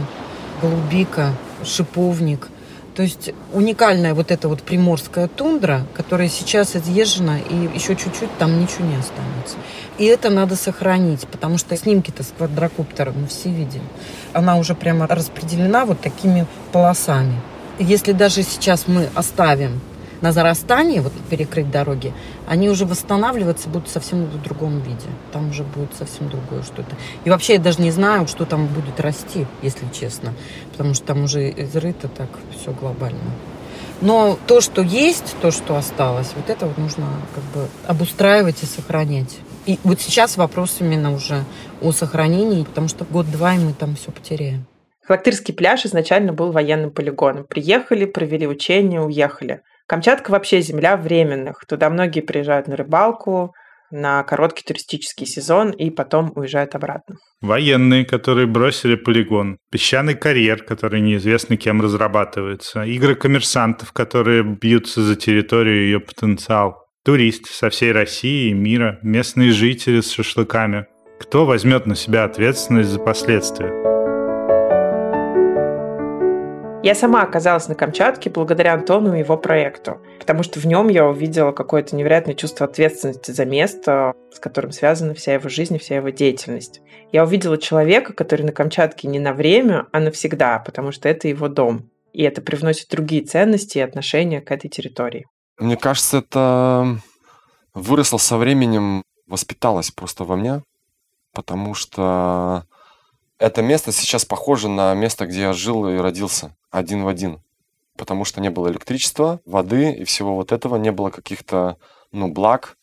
голубика, 0.60 1.32
шиповник– 1.64 2.48
то 2.98 3.02
есть 3.02 3.32
уникальная 3.52 4.12
вот 4.12 4.32
эта 4.32 4.48
вот 4.48 4.64
приморская 4.64 5.28
тундра, 5.28 5.86
которая 5.94 6.28
сейчас 6.28 6.74
изъезжена, 6.74 7.38
и 7.38 7.54
еще 7.72 7.94
чуть-чуть 7.94 8.36
там 8.38 8.60
ничего 8.60 8.86
не 8.86 8.96
останется. 8.96 9.56
И 9.98 10.04
это 10.04 10.30
надо 10.30 10.56
сохранить, 10.56 11.20
потому 11.28 11.58
что 11.58 11.76
снимки-то 11.76 12.24
с 12.24 12.34
квадрокоптера 12.36 13.12
мы 13.12 13.28
все 13.28 13.50
видели. 13.50 13.84
Она 14.32 14.56
уже 14.56 14.74
прямо 14.74 15.06
распределена 15.06 15.84
вот 15.84 16.00
такими 16.00 16.44
полосами. 16.72 17.40
Если 17.78 18.10
даже 18.10 18.42
сейчас 18.42 18.88
мы 18.88 19.08
оставим 19.14 19.80
на 20.20 20.32
зарастании, 20.32 21.00
вот 21.00 21.12
перекрыть 21.30 21.70
дороги, 21.70 22.12
они 22.46 22.68
уже 22.68 22.84
восстанавливаться 22.86 23.68
будут 23.68 23.88
совсем 23.88 24.24
в 24.24 24.42
другом 24.42 24.80
виде. 24.80 25.06
Там 25.32 25.50
уже 25.50 25.62
будет 25.62 25.94
совсем 25.94 26.28
другое 26.28 26.62
что-то. 26.62 26.96
И 27.24 27.30
вообще 27.30 27.54
я 27.54 27.58
даже 27.58 27.80
не 27.80 27.90
знаю, 27.90 28.26
что 28.26 28.44
там 28.44 28.66
будет 28.66 29.00
расти, 29.00 29.46
если 29.62 29.86
честно. 29.92 30.34
Потому 30.72 30.94
что 30.94 31.06
там 31.06 31.24
уже 31.24 31.50
изрыто 31.50 32.08
так 32.08 32.28
все 32.56 32.72
глобально. 32.72 33.20
Но 34.00 34.38
то, 34.46 34.60
что 34.60 34.80
есть, 34.82 35.34
то, 35.42 35.50
что 35.50 35.76
осталось, 35.76 36.32
вот 36.36 36.48
это 36.50 36.66
вот 36.66 36.78
нужно 36.78 37.06
как 37.34 37.44
бы 37.44 37.68
обустраивать 37.86 38.62
и 38.62 38.66
сохранять. 38.66 39.38
И 39.66 39.78
вот 39.82 40.00
сейчас 40.00 40.36
вопрос 40.36 40.76
именно 40.80 41.12
уже 41.12 41.44
о 41.82 41.90
сохранении, 41.92 42.62
потому 42.64 42.88
что 42.88 43.04
год-два, 43.04 43.54
и 43.54 43.58
мы 43.58 43.72
там 43.72 43.96
все 43.96 44.12
потеряем. 44.12 44.66
Халактырский 45.02 45.54
пляж 45.54 45.84
изначально 45.86 46.32
был 46.32 46.52
военным 46.52 46.90
полигоном. 46.90 47.44
Приехали, 47.44 48.04
провели 48.04 48.46
учения, 48.46 49.00
уехали. 49.00 49.62
Камчатка 49.88 50.30
вообще 50.30 50.60
земля 50.60 50.98
временных. 50.98 51.64
Туда 51.66 51.88
многие 51.88 52.20
приезжают 52.20 52.68
на 52.68 52.76
рыбалку, 52.76 53.54
на 53.90 54.22
короткий 54.22 54.62
туристический 54.62 55.26
сезон 55.26 55.70
и 55.70 55.88
потом 55.88 56.30
уезжают 56.34 56.74
обратно. 56.74 57.16
Военные, 57.40 58.04
которые 58.04 58.46
бросили 58.46 58.96
полигон, 58.96 59.56
песчаный 59.70 60.14
карьер, 60.14 60.62
который 60.62 61.00
неизвестно 61.00 61.56
кем 61.56 61.80
разрабатывается, 61.80 62.82
игры 62.84 63.14
коммерсантов, 63.14 63.92
которые 63.92 64.42
бьются 64.42 65.00
за 65.00 65.16
территорию 65.16 65.82
и 65.82 65.86
ее 65.86 66.00
потенциал, 66.00 66.84
туристы 67.02 67.50
со 67.50 67.70
всей 67.70 67.92
России 67.92 68.50
и 68.50 68.54
мира, 68.54 68.98
местные 69.02 69.52
жители 69.52 70.02
с 70.02 70.10
шашлыками. 70.10 70.86
Кто 71.18 71.46
возьмет 71.46 71.86
на 71.86 71.94
себя 71.94 72.24
ответственность 72.24 72.90
за 72.90 72.98
последствия? 72.98 73.97
Я 76.80 76.94
сама 76.94 77.22
оказалась 77.22 77.66
на 77.66 77.74
Камчатке 77.74 78.30
благодаря 78.30 78.72
Антону 78.72 79.14
и 79.14 79.18
его 79.18 79.36
проекту, 79.36 80.00
потому 80.20 80.44
что 80.44 80.60
в 80.60 80.64
нем 80.64 80.88
я 80.88 81.06
увидела 81.06 81.50
какое-то 81.50 81.96
невероятное 81.96 82.36
чувство 82.36 82.66
ответственности 82.66 83.32
за 83.32 83.44
место, 83.44 84.14
с 84.32 84.38
которым 84.38 84.70
связана 84.70 85.12
вся 85.12 85.34
его 85.34 85.48
жизнь, 85.48 85.76
вся 85.78 85.96
его 85.96 86.10
деятельность. 86.10 86.80
Я 87.10 87.24
увидела 87.24 87.58
человека, 87.58 88.12
который 88.12 88.42
на 88.42 88.52
Камчатке 88.52 89.08
не 89.08 89.18
на 89.18 89.32
время, 89.32 89.86
а 89.90 89.98
навсегда, 89.98 90.60
потому 90.60 90.92
что 90.92 91.08
это 91.08 91.26
его 91.26 91.48
дом. 91.48 91.90
И 92.12 92.22
это 92.22 92.42
привносит 92.42 92.88
другие 92.90 93.24
ценности 93.24 93.78
и 93.78 93.82
отношения 93.82 94.40
к 94.40 94.52
этой 94.52 94.68
территории. 94.68 95.26
Мне 95.58 95.76
кажется, 95.76 96.18
это 96.18 97.00
выросло 97.74 98.18
со 98.18 98.36
временем, 98.36 99.02
воспиталось 99.26 99.90
просто 99.90 100.22
во 100.22 100.36
мне, 100.36 100.62
потому 101.34 101.74
что 101.74 102.64
это 103.38 103.62
место 103.62 103.92
сейчас 103.92 104.24
похоже 104.24 104.68
на 104.68 104.94
место, 104.94 105.26
где 105.26 105.42
я 105.42 105.52
жил 105.52 105.88
и 105.88 105.96
родился, 105.96 106.56
один 106.70 107.04
в 107.04 107.08
один. 107.08 107.40
Потому 107.96 108.24
что 108.24 108.40
не 108.40 108.50
было 108.50 108.68
электричества, 108.68 109.40
воды 109.44 109.92
и 109.92 110.04
всего 110.04 110.34
вот 110.34 110.52
этого, 110.52 110.76
не 110.76 110.92
было 110.92 111.10
каких-то, 111.10 111.76
ну, 112.12 112.28
благ. 112.28 112.76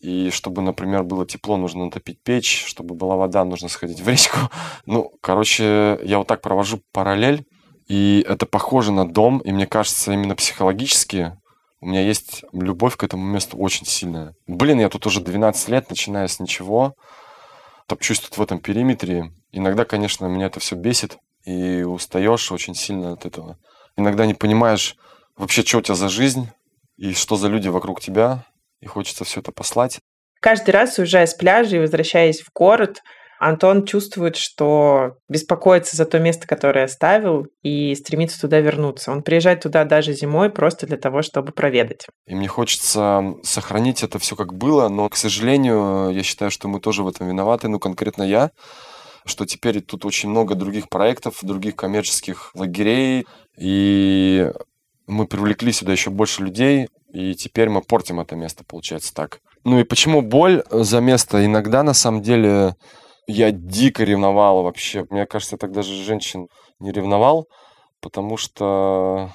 И 0.00 0.30
чтобы, 0.30 0.62
например, 0.62 1.02
было 1.02 1.26
тепло, 1.26 1.58
нужно 1.58 1.84
натопить 1.84 2.22
печь, 2.22 2.64
чтобы 2.66 2.94
была 2.94 3.16
вода, 3.16 3.44
нужно 3.44 3.68
сходить 3.68 4.00
в 4.00 4.08
речку. 4.08 4.38
Ну, 4.86 5.12
короче, 5.20 5.98
я 6.02 6.18
вот 6.18 6.26
так 6.26 6.40
провожу 6.40 6.80
параллель, 6.92 7.44
и 7.86 8.24
это 8.26 8.46
похоже 8.46 8.92
на 8.92 9.06
дом, 9.06 9.38
и 9.38 9.52
мне 9.52 9.66
кажется, 9.66 10.12
именно 10.12 10.34
психологически 10.34 11.36
у 11.82 11.86
меня 11.86 12.02
есть 12.02 12.44
любовь 12.52 12.96
к 12.96 13.04
этому 13.04 13.24
месту 13.24 13.56
очень 13.56 13.86
сильная. 13.86 14.34
Блин, 14.46 14.80
я 14.80 14.88
тут 14.90 15.06
уже 15.06 15.20
12 15.20 15.68
лет, 15.68 15.88
начиная 15.88 16.28
с 16.28 16.38
ничего, 16.38 16.94
топчусь 17.90 18.20
тут 18.20 18.38
в 18.38 18.42
этом 18.42 18.60
периметре, 18.60 19.30
Иногда, 19.52 19.84
конечно, 19.84 20.26
меня 20.26 20.46
это 20.46 20.60
все 20.60 20.76
бесит, 20.76 21.18
и 21.44 21.82
устаешь 21.82 22.52
очень 22.52 22.74
сильно 22.74 23.12
от 23.12 23.26
этого. 23.26 23.58
Иногда 23.96 24.26
не 24.26 24.34
понимаешь 24.34 24.96
вообще, 25.36 25.62
что 25.62 25.78
у 25.78 25.82
тебя 25.82 25.94
за 25.94 26.08
жизнь, 26.08 26.48
и 26.96 27.14
что 27.14 27.36
за 27.36 27.48
люди 27.48 27.68
вокруг 27.68 28.00
тебя, 28.00 28.44
и 28.80 28.86
хочется 28.86 29.24
все 29.24 29.40
это 29.40 29.52
послать. 29.52 29.98
Каждый 30.40 30.70
раз, 30.70 30.98
уезжая 30.98 31.26
с 31.26 31.34
пляжа 31.34 31.76
и 31.76 31.80
возвращаясь 31.80 32.40
в 32.40 32.50
город, 32.52 33.02
Антон 33.40 33.86
чувствует, 33.86 34.36
что 34.36 35.16
беспокоится 35.26 35.96
за 35.96 36.04
то 36.04 36.18
место, 36.18 36.46
которое 36.46 36.84
оставил, 36.84 37.46
и 37.62 37.94
стремится 37.94 38.38
туда 38.38 38.60
вернуться. 38.60 39.10
Он 39.10 39.22
приезжает 39.22 39.62
туда 39.62 39.84
даже 39.84 40.12
зимой 40.12 40.50
просто 40.50 40.86
для 40.86 40.98
того, 40.98 41.22
чтобы 41.22 41.52
проведать. 41.52 42.06
И 42.26 42.34
мне 42.34 42.48
хочется 42.48 43.34
сохранить 43.42 44.02
это 44.02 44.18
все 44.18 44.36
как 44.36 44.52
было, 44.52 44.90
но, 44.90 45.08
к 45.08 45.16
сожалению, 45.16 46.10
я 46.10 46.22
считаю, 46.22 46.50
что 46.50 46.68
мы 46.68 46.80
тоже 46.80 47.02
в 47.02 47.08
этом 47.08 47.28
виноваты, 47.28 47.68
ну, 47.68 47.78
конкретно 47.78 48.24
я, 48.24 48.50
что 49.24 49.46
теперь 49.46 49.80
тут 49.80 50.04
очень 50.04 50.28
много 50.28 50.54
других 50.54 50.90
проектов, 50.90 51.38
других 51.40 51.76
коммерческих 51.76 52.50
лагерей, 52.54 53.26
и 53.58 54.52
мы 55.06 55.26
привлекли 55.26 55.72
сюда 55.72 55.92
еще 55.92 56.10
больше 56.10 56.42
людей, 56.42 56.88
и 57.10 57.34
теперь 57.34 57.70
мы 57.70 57.80
портим 57.80 58.20
это 58.20 58.36
место, 58.36 58.64
получается 58.68 59.14
так. 59.14 59.40
Ну 59.64 59.80
и 59.80 59.84
почему 59.84 60.20
боль 60.20 60.62
за 60.70 61.00
место? 61.00 61.42
Иногда, 61.46 61.82
на 61.82 61.94
самом 61.94 62.20
деле, 62.20 62.74
я 63.26 63.50
дико 63.50 64.04
ревновал 64.04 64.62
вообще. 64.62 65.06
Мне 65.10 65.26
кажется, 65.26 65.54
я 65.54 65.58
так 65.58 65.72
даже 65.72 65.92
женщин 66.04 66.48
не 66.78 66.92
ревновал, 66.92 67.48
потому 68.00 68.36
что 68.36 69.30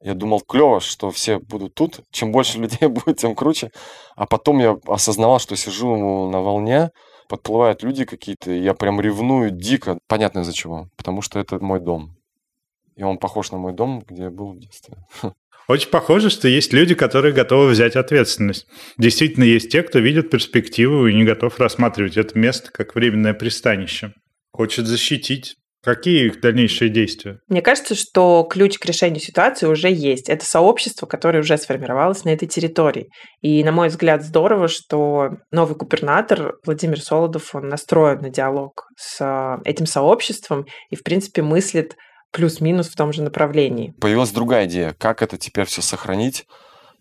я 0.00 0.14
думал, 0.14 0.40
клево, 0.40 0.80
что 0.80 1.10
все 1.10 1.38
будут 1.38 1.74
тут. 1.74 2.00
Чем 2.10 2.30
больше 2.30 2.58
людей 2.58 2.88
будет, 2.88 3.18
тем 3.18 3.34
круче. 3.34 3.70
А 4.16 4.26
потом 4.26 4.58
я 4.58 4.78
осознавал, 4.86 5.38
что 5.38 5.56
сижу 5.56 6.28
на 6.30 6.40
волне, 6.40 6.90
подплывают 7.28 7.82
люди 7.82 8.04
какие-то, 8.04 8.50
и 8.50 8.62
я 8.62 8.74
прям 8.74 9.00
ревную 9.00 9.50
дико. 9.50 9.98
Понятно 10.06 10.40
из-за 10.40 10.52
чего. 10.52 10.88
Потому 10.96 11.20
что 11.22 11.38
это 11.40 11.58
мой 11.62 11.80
дом. 11.80 12.16
И 12.96 13.02
он 13.02 13.18
похож 13.18 13.50
на 13.50 13.58
мой 13.58 13.72
дом, 13.72 14.02
где 14.06 14.24
я 14.24 14.30
был 14.30 14.52
в 14.52 14.58
детстве. 14.58 14.96
Очень 15.68 15.90
похоже, 15.90 16.30
что 16.30 16.48
есть 16.48 16.72
люди, 16.72 16.94
которые 16.94 17.34
готовы 17.34 17.68
взять 17.68 17.94
ответственность. 17.94 18.66
Действительно, 18.96 19.44
есть 19.44 19.70
те, 19.70 19.82
кто 19.82 19.98
видит 19.98 20.30
перспективу 20.30 21.06
и 21.06 21.14
не 21.14 21.24
готов 21.24 21.60
рассматривать 21.60 22.16
это 22.16 22.38
место 22.38 22.70
как 22.72 22.94
временное 22.94 23.34
пристанище. 23.34 24.14
Хочет 24.50 24.86
защитить. 24.86 25.56
Какие 25.84 26.26
их 26.26 26.40
дальнейшие 26.40 26.88
действия? 26.88 27.38
Мне 27.48 27.62
кажется, 27.62 27.94
что 27.94 28.42
ключ 28.50 28.78
к 28.78 28.84
решению 28.84 29.20
ситуации 29.20 29.66
уже 29.66 29.88
есть. 29.90 30.28
Это 30.28 30.44
сообщество, 30.44 31.06
которое 31.06 31.40
уже 31.40 31.56
сформировалось 31.56 32.24
на 32.24 32.30
этой 32.30 32.48
территории. 32.48 33.08
И, 33.42 33.62
на 33.62 33.70
мой 33.70 33.88
взгляд, 33.88 34.24
здорово, 34.24 34.66
что 34.66 35.36
новый 35.52 35.76
губернатор 35.76 36.54
Владимир 36.64 37.00
Солодов, 37.00 37.54
он 37.54 37.68
настроен 37.68 38.20
на 38.22 38.30
диалог 38.30 38.88
с 38.96 39.20
э, 39.20 39.70
этим 39.70 39.86
сообществом 39.86 40.66
и, 40.90 40.96
в 40.96 41.04
принципе, 41.04 41.42
мыслит 41.42 41.94
плюс-минус 42.30 42.88
в 42.88 42.96
том 42.96 43.12
же 43.12 43.22
направлении. 43.22 43.94
Появилась 44.00 44.30
другая 44.30 44.66
идея, 44.66 44.94
как 44.98 45.22
это 45.22 45.38
теперь 45.38 45.64
все 45.66 45.82
сохранить? 45.82 46.46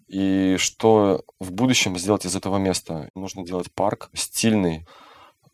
И 0.08 0.56
что 0.58 1.24
в 1.40 1.52
будущем 1.52 1.98
сделать 1.98 2.26
из 2.26 2.36
этого 2.36 2.58
места. 2.58 3.10
Нужно 3.14 3.46
делать 3.46 3.72
парк 3.74 4.10
стильный, 4.14 4.88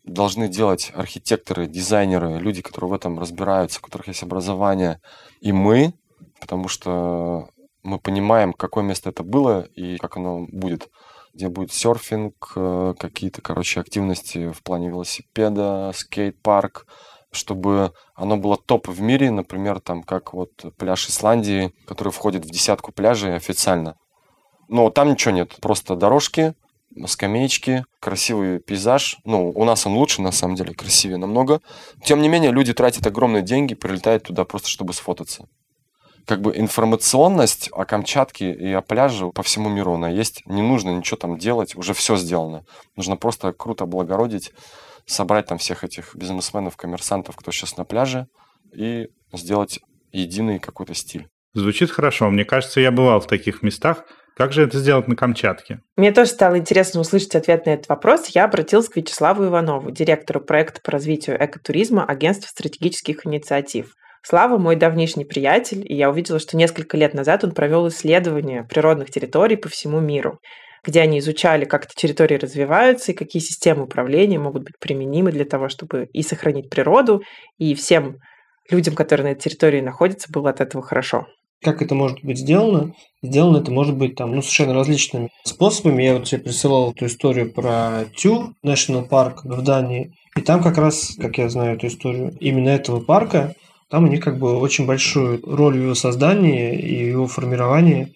должны 0.04 0.48
делать 0.48 0.92
архитекторы, 0.94 1.66
дизайнеры, 1.66 2.38
люди, 2.38 2.62
которые 2.62 2.90
в 2.90 2.94
этом 2.94 3.18
разбираются, 3.18 3.80
у 3.80 3.82
которых 3.82 4.08
есть 4.08 4.22
образование, 4.22 5.00
и 5.40 5.50
мы, 5.50 5.94
потому 6.40 6.68
что 6.68 7.48
мы 7.82 7.98
понимаем, 7.98 8.52
какое 8.52 8.84
место 8.84 9.10
это 9.10 9.22
было 9.22 9.62
и 9.74 9.98
как 9.98 10.16
оно 10.16 10.46
будет. 10.48 10.88
Где 11.34 11.48
будет 11.48 11.72
серфинг, 11.72 12.52
э, 12.54 12.94
какие-то, 12.98 13.42
короче, 13.42 13.80
активности 13.80 14.52
в 14.52 14.62
плане 14.62 14.88
велосипеда, 14.88 15.90
скейт-парк, 15.92 16.86
чтобы 17.34 17.92
оно 18.14 18.36
было 18.36 18.56
топ 18.56 18.88
в 18.88 19.00
мире, 19.00 19.30
например, 19.30 19.80
там 19.80 20.02
как 20.02 20.32
вот 20.32 20.50
пляж 20.76 21.08
Исландии, 21.08 21.74
который 21.86 22.12
входит 22.12 22.44
в 22.44 22.50
десятку 22.50 22.92
пляжей 22.92 23.36
официально. 23.36 23.96
Но 24.68 24.90
там 24.90 25.10
ничего 25.10 25.32
нет, 25.32 25.56
просто 25.60 25.96
дорожки, 25.96 26.54
скамеечки, 27.06 27.84
красивый 28.00 28.60
пейзаж. 28.60 29.18
Ну, 29.24 29.50
у 29.50 29.64
нас 29.64 29.86
он 29.86 29.94
лучше, 29.94 30.22
на 30.22 30.32
самом 30.32 30.54
деле, 30.54 30.74
красивее 30.74 31.18
намного. 31.18 31.60
Тем 32.04 32.22
не 32.22 32.28
менее, 32.28 32.52
люди 32.52 32.72
тратят 32.72 33.06
огромные 33.06 33.42
деньги, 33.42 33.74
прилетают 33.74 34.24
туда 34.24 34.44
просто, 34.44 34.68
чтобы 34.68 34.92
сфотаться. 34.92 35.48
Как 36.26 36.40
бы 36.40 36.56
информационность 36.56 37.68
о 37.72 37.84
Камчатке 37.84 38.52
и 38.52 38.72
о 38.72 38.80
пляже 38.80 39.28
по 39.28 39.42
всему 39.42 39.68
миру 39.68 39.94
она 39.94 40.08
есть. 40.08 40.42
Не 40.46 40.62
нужно 40.62 40.90
ничего 40.90 41.18
там 41.18 41.36
делать, 41.36 41.76
уже 41.76 41.92
все 41.92 42.16
сделано. 42.16 42.64
Нужно 42.96 43.16
просто 43.16 43.52
круто 43.52 43.84
облагородить 43.84 44.52
собрать 45.06 45.46
там 45.46 45.58
всех 45.58 45.84
этих 45.84 46.14
бизнесменов, 46.14 46.76
коммерсантов, 46.76 47.36
кто 47.36 47.50
сейчас 47.50 47.76
на 47.76 47.84
пляже, 47.84 48.26
и 48.72 49.08
сделать 49.32 49.80
единый 50.12 50.58
какой-то 50.58 50.94
стиль. 50.94 51.28
Звучит 51.54 51.90
хорошо. 51.90 52.30
Мне 52.30 52.44
кажется, 52.44 52.80
я 52.80 52.90
бывал 52.90 53.20
в 53.20 53.26
таких 53.26 53.62
местах. 53.62 54.04
Как 54.36 54.52
же 54.52 54.62
это 54.62 54.78
сделать 54.78 55.06
на 55.06 55.14
Камчатке? 55.14 55.80
Мне 55.96 56.10
тоже 56.10 56.30
стало 56.30 56.58
интересно 56.58 57.00
услышать 57.00 57.36
ответ 57.36 57.66
на 57.66 57.70
этот 57.70 57.88
вопрос. 57.88 58.26
Я 58.28 58.44
обратилась 58.44 58.88
к 58.88 58.96
Вячеславу 58.96 59.46
Иванову, 59.46 59.92
директору 59.92 60.40
проекта 60.40 60.80
по 60.82 60.90
развитию 60.90 61.36
экотуризма 61.36 62.04
Агентства 62.04 62.48
стратегических 62.48 63.24
инициатив. 63.26 63.94
Слава 64.22 64.58
мой 64.58 64.74
давнишний 64.74 65.24
приятель, 65.24 65.84
и 65.86 65.94
я 65.94 66.10
увидела, 66.10 66.40
что 66.40 66.56
несколько 66.56 66.96
лет 66.96 67.14
назад 67.14 67.44
он 67.44 67.52
провел 67.52 67.86
исследование 67.88 68.64
природных 68.64 69.10
территорий 69.10 69.56
по 69.56 69.68
всему 69.68 70.00
миру 70.00 70.40
где 70.84 71.00
они 71.00 71.18
изучали, 71.18 71.64
как 71.64 71.86
эти 71.86 71.94
территории 71.94 72.36
развиваются 72.36 73.12
и 73.12 73.14
какие 73.14 73.42
системы 73.42 73.84
управления 73.84 74.38
могут 74.38 74.64
быть 74.64 74.78
применимы 74.78 75.32
для 75.32 75.44
того, 75.44 75.68
чтобы 75.68 76.08
и 76.12 76.22
сохранить 76.22 76.70
природу, 76.70 77.22
и 77.58 77.74
всем 77.74 78.18
людям, 78.70 78.94
которые 78.94 79.26
на 79.26 79.32
этой 79.32 79.42
территории 79.42 79.80
находятся, 79.80 80.30
было 80.30 80.50
от 80.50 80.60
этого 80.60 80.82
хорошо. 80.82 81.26
Как 81.62 81.80
это 81.80 81.94
может 81.94 82.22
быть 82.22 82.38
сделано? 82.38 82.92
Сделано 83.22 83.58
это 83.58 83.70
может 83.70 83.96
быть 83.96 84.16
там, 84.16 84.32
ну, 84.34 84.42
совершенно 84.42 84.74
различными 84.74 85.30
способами. 85.44 86.02
Я 86.02 86.14
вот 86.14 86.24
тебе 86.24 86.42
присылал 86.42 86.92
эту 86.92 87.06
историю 87.06 87.52
про 87.52 88.04
Тю, 88.16 88.54
National 88.62 89.08
Park 89.08 89.36
в 89.44 89.62
Дании. 89.62 90.12
И 90.36 90.42
там 90.42 90.62
как 90.62 90.76
раз, 90.76 91.16
как 91.18 91.38
я 91.38 91.48
знаю 91.48 91.76
эту 91.76 91.86
историю, 91.86 92.36
именно 92.40 92.68
этого 92.68 93.00
парка, 93.00 93.54
там 93.88 94.04
у 94.04 94.08
них 94.08 94.22
как 94.22 94.38
бы 94.38 94.58
очень 94.58 94.86
большую 94.86 95.40
роль 95.42 95.78
в 95.78 95.82
его 95.82 95.94
создании 95.94 96.78
и 96.78 97.06
его 97.06 97.26
формировании 97.26 98.12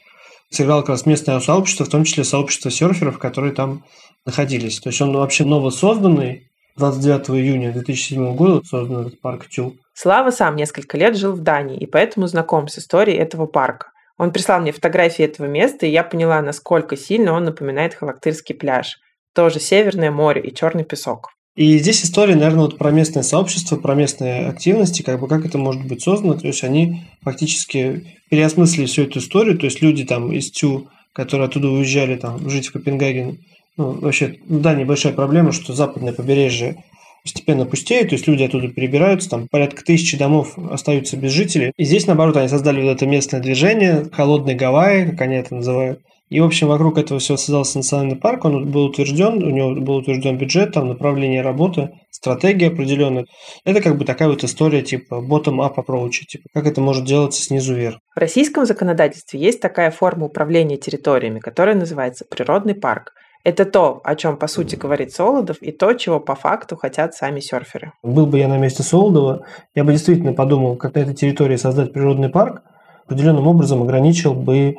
сыграло 0.51 0.81
как 0.81 0.91
раз 0.91 1.07
местное 1.07 1.41
сообщество, 1.41 1.85
в 1.85 1.89
том 1.89 2.05
числе 2.05 2.25
сообщество 2.25 2.71
серферов, 2.71 3.19
которые 3.19 3.53
там 3.53 3.85
находились. 4.25 4.81
То 4.81 4.91
есть 4.91 5.01
он 5.01 5.13
вообще 5.13 5.45
новосозданный, 5.45 6.49
29 6.77 7.31
июня 7.31 7.73
2007 7.73 8.37
года 8.37 8.65
создан 8.65 9.07
этот 9.07 9.21
парк 9.21 9.49
Тюл. 9.49 9.77
Слава 9.95 10.31
сам 10.31 10.55
несколько 10.57 10.97
лет 10.97 11.17
жил 11.17 11.33
в 11.33 11.41
Дании, 11.41 11.77
и 11.77 11.87
поэтому 11.87 12.27
знаком 12.29 12.69
с 12.69 12.79
историей 12.79 13.19
этого 13.19 13.47
парка. 13.47 13.89
Он 14.17 14.33
прислал 14.33 14.61
мне 14.61 14.73
фотографии 14.73 15.25
этого 15.25 15.47
места, 15.47 15.87
и 15.87 15.91
я 15.91 16.05
поняла, 16.05 16.41
насколько 16.41 16.97
сильно 16.97 17.33
он 17.33 17.45
напоминает 17.45 17.95
Халактырский 17.95 18.55
пляж. 18.55 18.99
Тоже 19.35 19.61
Северное 19.61 20.11
море 20.11 20.43
и 20.43 20.55
черный 20.55 20.85
песок. 20.85 21.31
И 21.59 21.77
здесь 21.79 22.05
история, 22.05 22.37
наверное, 22.37 22.67
вот 22.67 22.79
про 22.79 22.93
местное 22.93 23.25
сообщество, 23.25 23.75
про 23.75 23.97
местные 23.97 24.47
активности, 24.47 25.03
как 25.03 25.19
бы 25.19 25.27
как 25.27 25.45
это 25.45 25.59
может 25.59 25.85
быть 25.89 26.01
создано. 26.01 26.35
То 26.35 26.47
есть 26.47 26.63
они 26.63 27.03
фактически 27.23 28.15
переосмыслили 28.31 28.87
всю 28.87 29.03
эту 29.03 29.19
историю. 29.19 29.59
То 29.59 29.65
есть 29.65 29.83
люди 29.83 30.05
там 30.05 30.31
из 30.31 30.53
ТЮ, 30.53 30.87
которые 31.13 31.47
оттуда 31.47 31.69
уезжали 31.69 32.15
там 32.15 32.49
жить 32.49 32.69
в 32.69 32.73
Копенгаген, 32.75 33.39
ну, 33.77 33.91
вообще, 33.91 34.37
да, 34.47 34.73
небольшая 34.73 35.13
проблема, 35.13 35.51
что 35.51 35.75
западное 35.75 36.13
побережье 36.13 36.85
постепенно 37.25 37.67
пустеет, 37.67 38.11
то 38.11 38.15
есть 38.15 38.29
люди 38.29 38.45
оттуда 38.45 38.69
перебираются, 38.69 39.29
там 39.29 39.49
порядка 39.49 39.85
тысячи 39.85 40.17
домов 40.17 40.57
остаются 40.71 41.17
без 41.17 41.33
жителей. 41.33 41.73
И 41.77 41.85
здесь, 41.85 42.07
наоборот, 42.07 42.37
они 42.37 42.47
создали 42.47 42.81
вот 42.81 42.91
это 42.91 43.07
местное 43.07 43.41
движение, 43.41 44.07
холодный 44.13 44.55
Гавайи, 44.55 45.11
как 45.11 45.23
они 45.23 45.35
это 45.35 45.57
называют, 45.57 46.01
и, 46.29 46.41
в 46.41 46.45
общем, 46.45 46.69
вокруг 46.69 46.99
этого 46.99 47.21
всего 47.21 47.39
создался 47.39 47.79
национальный 47.79 48.17
парк, 48.17 48.45
он 48.45 48.71
был 48.71 48.87
утвержден, 48.87 49.43
у 49.43 49.51
него 49.51 49.75
был 49.75 49.97
утвержден 49.97 50.37
бюджет, 50.37 50.73
там 50.73 50.89
направление 50.89 51.43
работы, 51.43 51.91
стратегия 52.11 52.69
определенная. 52.69 53.27
Это 53.65 53.81
как 53.81 53.97
бы 53.97 54.05
такая 54.05 54.29
вот 54.29 54.45
история 54.45 54.83
типа 54.83 55.25
bottom-up 55.27 55.77
approach, 55.77 56.27
типа 56.29 56.49
как 56.53 56.67
это 56.67 56.81
может 56.81 57.05
делаться 57.05 57.43
снизу 57.43 57.75
вверх. 57.75 57.99
В 58.15 58.19
российском 58.19 58.67
законодательстве 58.67 59.41
есть 59.41 59.61
такая 59.61 59.91
форма 59.91 60.27
управления 60.27 60.77
территориями, 60.77 61.39
которая 61.39 61.75
называется 61.75 62.25
природный 62.29 62.75
парк. 62.75 63.13
Это 63.45 63.65
то, 63.65 64.01
о 64.05 64.15
чем, 64.17 64.37
по 64.37 64.49
сути, 64.49 64.75
говорит 64.75 65.13
Солодов, 65.13 65.63
и 65.63 65.71
то, 65.71 65.95
чего 65.95 66.21
по 66.21 66.35
факту 66.35 66.77
хотят 66.77 67.15
сами 67.15 67.41
серферы. 67.41 67.93
Был 68.03 68.27
бы 68.27 68.39
я 68.39 68.49
на 68.49 68.59
месте 68.59 68.83
Солодова, 68.83 69.47
я 69.75 69.85
бы 69.85 69.93
действительно 69.93 70.35
подумал, 70.35 70.77
как 70.77 70.95
на 70.95 70.99
этой 71.01 71.15
территории 71.15 71.57
создать 71.57 71.93
природный 71.93 72.29
парк, 72.29 72.63
определенным 73.07 73.47
образом 73.47 73.83
ограничил 73.83 74.35
бы 74.35 74.75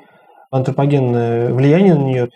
антропогенное 0.51 1.53
влияние 1.53 1.95
на 1.95 2.03
нее, 2.03 2.29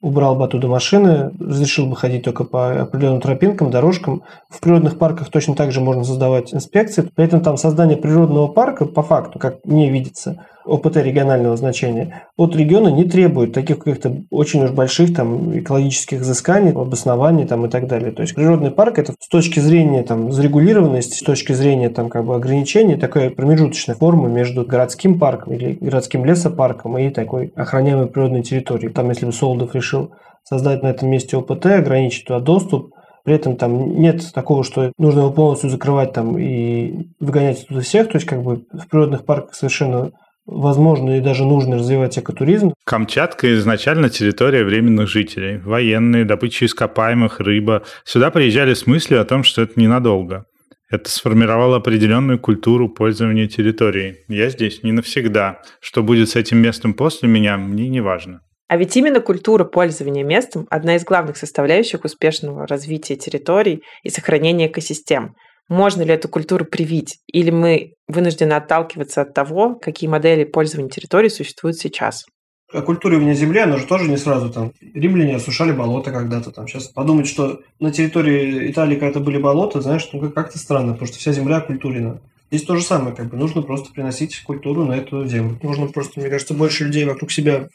убрал 0.00 0.34
бы 0.34 0.44
оттуда 0.44 0.66
машины, 0.66 1.30
разрешил 1.38 1.86
бы 1.86 1.96
ходить 1.96 2.24
только 2.24 2.44
по 2.44 2.82
определенным 2.82 3.20
тропинкам, 3.20 3.70
дорожкам. 3.70 4.22
В 4.48 4.60
природных 4.60 4.98
парках 4.98 5.28
точно 5.28 5.54
так 5.54 5.72
же 5.72 5.80
можно 5.80 6.04
создавать 6.04 6.54
инспекции. 6.54 7.02
При 7.14 7.26
этом 7.26 7.42
там 7.42 7.56
создание 7.56 7.96
природного 7.96 8.48
парка, 8.48 8.86
по 8.86 9.02
факту, 9.02 9.38
как 9.38 9.64
мне 9.64 9.90
видится, 9.90 10.46
ОПТ 10.64 10.96
регионального 10.96 11.56
значения, 11.56 12.24
от 12.36 12.54
региона 12.54 12.88
не 12.88 13.04
требует 13.04 13.52
таких 13.52 13.78
каких-то 13.78 14.22
очень 14.30 14.62
уж 14.64 14.70
больших 14.70 15.14
там 15.14 15.58
экологических 15.58 16.20
изысканий, 16.20 16.72
обоснований 16.72 17.46
там 17.46 17.66
и 17.66 17.68
так 17.68 17.86
далее. 17.86 18.12
То 18.12 18.22
есть 18.22 18.34
природный 18.34 18.70
парк 18.70 18.98
это 18.98 19.14
с 19.18 19.28
точки 19.28 19.60
зрения 19.60 20.02
там 20.02 20.32
зарегулированности, 20.32 21.18
с 21.18 21.22
точки 21.22 21.52
зрения 21.52 21.88
там 21.88 22.08
как 22.08 22.24
бы 22.24 22.34
ограничений, 22.34 22.96
такая 22.96 23.30
промежуточная 23.30 23.96
форма 23.96 24.28
между 24.28 24.64
городским 24.64 25.18
парком 25.18 25.54
или 25.54 25.78
городским 25.80 26.24
лесопарком 26.24 26.98
и 26.98 27.10
такой 27.10 27.52
охраняемой 27.56 28.06
природной 28.06 28.42
территорией. 28.42 28.92
Там, 28.92 29.08
если 29.08 29.26
бы 29.26 29.32
Солдов 29.32 29.74
решил 29.74 30.12
создать 30.44 30.82
на 30.82 30.88
этом 30.88 31.08
месте 31.08 31.36
ОПТ, 31.36 31.66
ограничить 31.66 32.26
туда 32.26 32.40
доступ, 32.40 32.92
При 33.24 33.34
этом 33.34 33.56
там 33.56 34.00
нет 34.00 34.32
такого, 34.32 34.64
что 34.64 34.92
нужно 34.98 35.20
его 35.20 35.30
полностью 35.30 35.70
закрывать 35.70 36.12
там 36.12 36.38
и 36.38 37.08
выгонять 37.20 37.62
оттуда 37.62 37.80
всех. 37.80 38.08
То 38.08 38.16
есть 38.16 38.26
как 38.26 38.42
бы 38.42 38.64
в 38.72 38.88
природных 38.88 39.24
парках 39.24 39.54
совершенно 39.54 40.12
возможно 40.50 41.16
и 41.16 41.20
даже 41.20 41.44
нужно 41.44 41.78
развивать 41.78 42.18
экотуризм. 42.18 42.74
Камчатка 42.84 43.54
изначально 43.54 44.10
территория 44.10 44.64
временных 44.64 45.08
жителей. 45.08 45.58
Военные, 45.58 46.24
добыча 46.24 46.66
ископаемых, 46.66 47.40
рыба. 47.40 47.82
Сюда 48.04 48.30
приезжали 48.30 48.74
с 48.74 48.86
мыслью 48.86 49.20
о 49.20 49.24
том, 49.24 49.44
что 49.44 49.62
это 49.62 49.78
ненадолго. 49.80 50.44
Это 50.90 51.08
сформировало 51.08 51.76
определенную 51.76 52.40
культуру 52.40 52.88
пользования 52.88 53.46
территорией. 53.46 54.16
Я 54.28 54.50
здесь 54.50 54.82
не 54.82 54.90
навсегда. 54.90 55.60
Что 55.80 56.02
будет 56.02 56.28
с 56.28 56.36
этим 56.36 56.58
местом 56.58 56.94
после 56.94 57.28
меня, 57.28 57.56
мне 57.56 57.88
не 57.88 58.00
важно. 58.00 58.40
А 58.66 58.76
ведь 58.76 58.96
именно 58.96 59.20
культура 59.20 59.64
пользования 59.64 60.24
местом– 60.24 60.66
одна 60.70 60.96
из 60.96 61.04
главных 61.04 61.36
составляющих 61.36 62.04
успешного 62.04 62.66
развития 62.66 63.16
территорий 63.16 63.82
и 64.02 64.10
сохранения 64.10 64.66
экосистем. 64.66 65.34
Можно 65.70 66.02
ли 66.02 66.12
эту 66.12 66.28
культуру 66.28 66.66
привить? 66.66 67.20
Или 67.32 67.50
мы 67.50 67.94
вынуждены 68.08 68.54
отталкиваться 68.54 69.22
от 69.22 69.32
того, 69.32 69.76
какие 69.76 70.10
модели 70.10 70.44
пользования 70.44 70.90
территорией 70.90 71.30
существуют 71.30 71.78
сейчас? 71.78 72.26
о 72.72 72.82
культуре 72.82 73.18
вне 73.18 73.34
земли, 73.34 73.58
она 73.58 73.78
же 73.78 73.86
тоже 73.86 74.08
не 74.08 74.16
сразу 74.16 74.48
там. 74.48 74.72
Римляне 74.94 75.36
осушали 75.36 75.72
болота 75.72 76.12
когда-то 76.12 76.52
там. 76.52 76.68
Сейчас 76.68 76.86
подумать, 76.86 77.26
что 77.26 77.62
на 77.80 77.90
территории 77.90 78.70
Италии 78.70 78.94
когда-то 78.94 79.18
были 79.18 79.38
болота, 79.38 79.80
знаешь, 79.80 80.08
ну 80.12 80.30
как-то 80.30 80.56
странно, 80.56 80.92
потому 80.92 81.08
что 81.08 81.18
вся 81.18 81.32
земля 81.32 81.56
оккультурена. 81.56 82.20
Здесь 82.50 82.64
то 82.64 82.76
же 82.76 82.82
самое, 82.82 83.14
как 83.14 83.28
бы 83.28 83.36
нужно 83.36 83.62
просто 83.62 83.92
приносить 83.92 84.42
культуру 84.42 84.84
на 84.84 84.92
эту 84.92 85.26
землю. 85.26 85.58
Нужно 85.62 85.86
просто, 85.86 86.20
мне 86.20 86.28
кажется, 86.28 86.54
больше 86.54 86.84
людей 86.84 87.04
вокруг 87.04 87.32
себя 87.32 87.68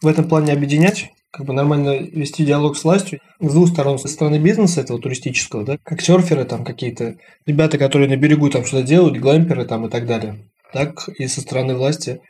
в 0.00 0.06
этом 0.06 0.28
плане 0.28 0.52
объединять, 0.52 1.12
как 1.32 1.46
бы 1.46 1.54
нормально 1.54 1.98
вести 1.98 2.44
диалог 2.44 2.76
с 2.76 2.84
властью. 2.84 3.20
С 3.40 3.52
двух 3.52 3.70
сторон, 3.70 3.98
со 3.98 4.06
стороны 4.06 4.38
бизнеса 4.38 4.82
этого 4.82 5.00
туристического, 5.00 5.64
да, 5.64 5.78
как 5.82 6.02
серферы 6.02 6.44
там 6.44 6.62
какие-то, 6.62 7.16
ребята, 7.46 7.78
которые 7.78 8.08
на 8.08 8.16
берегу 8.16 8.50
там 8.50 8.64
что-то 8.64 8.86
делают, 8.86 9.16
глэмперы 9.16 9.64
там 9.64 9.86
и 9.86 9.90
так 9.90 10.06
далее. 10.06 10.36
Так 10.72 11.08
и 11.08 11.26
со 11.26 11.40
стороны 11.40 11.74
власти 11.74 12.20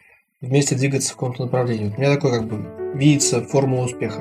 вместе 0.40 0.76
двигаться 0.76 1.10
в 1.10 1.14
каком-то 1.14 1.44
направлении. 1.44 1.92
У 1.94 2.00
меня 2.00 2.14
такой 2.14 2.30
как 2.30 2.46
бы 2.46 2.96
видится 2.96 3.42
формула 3.42 3.86
успеха. 3.86 4.20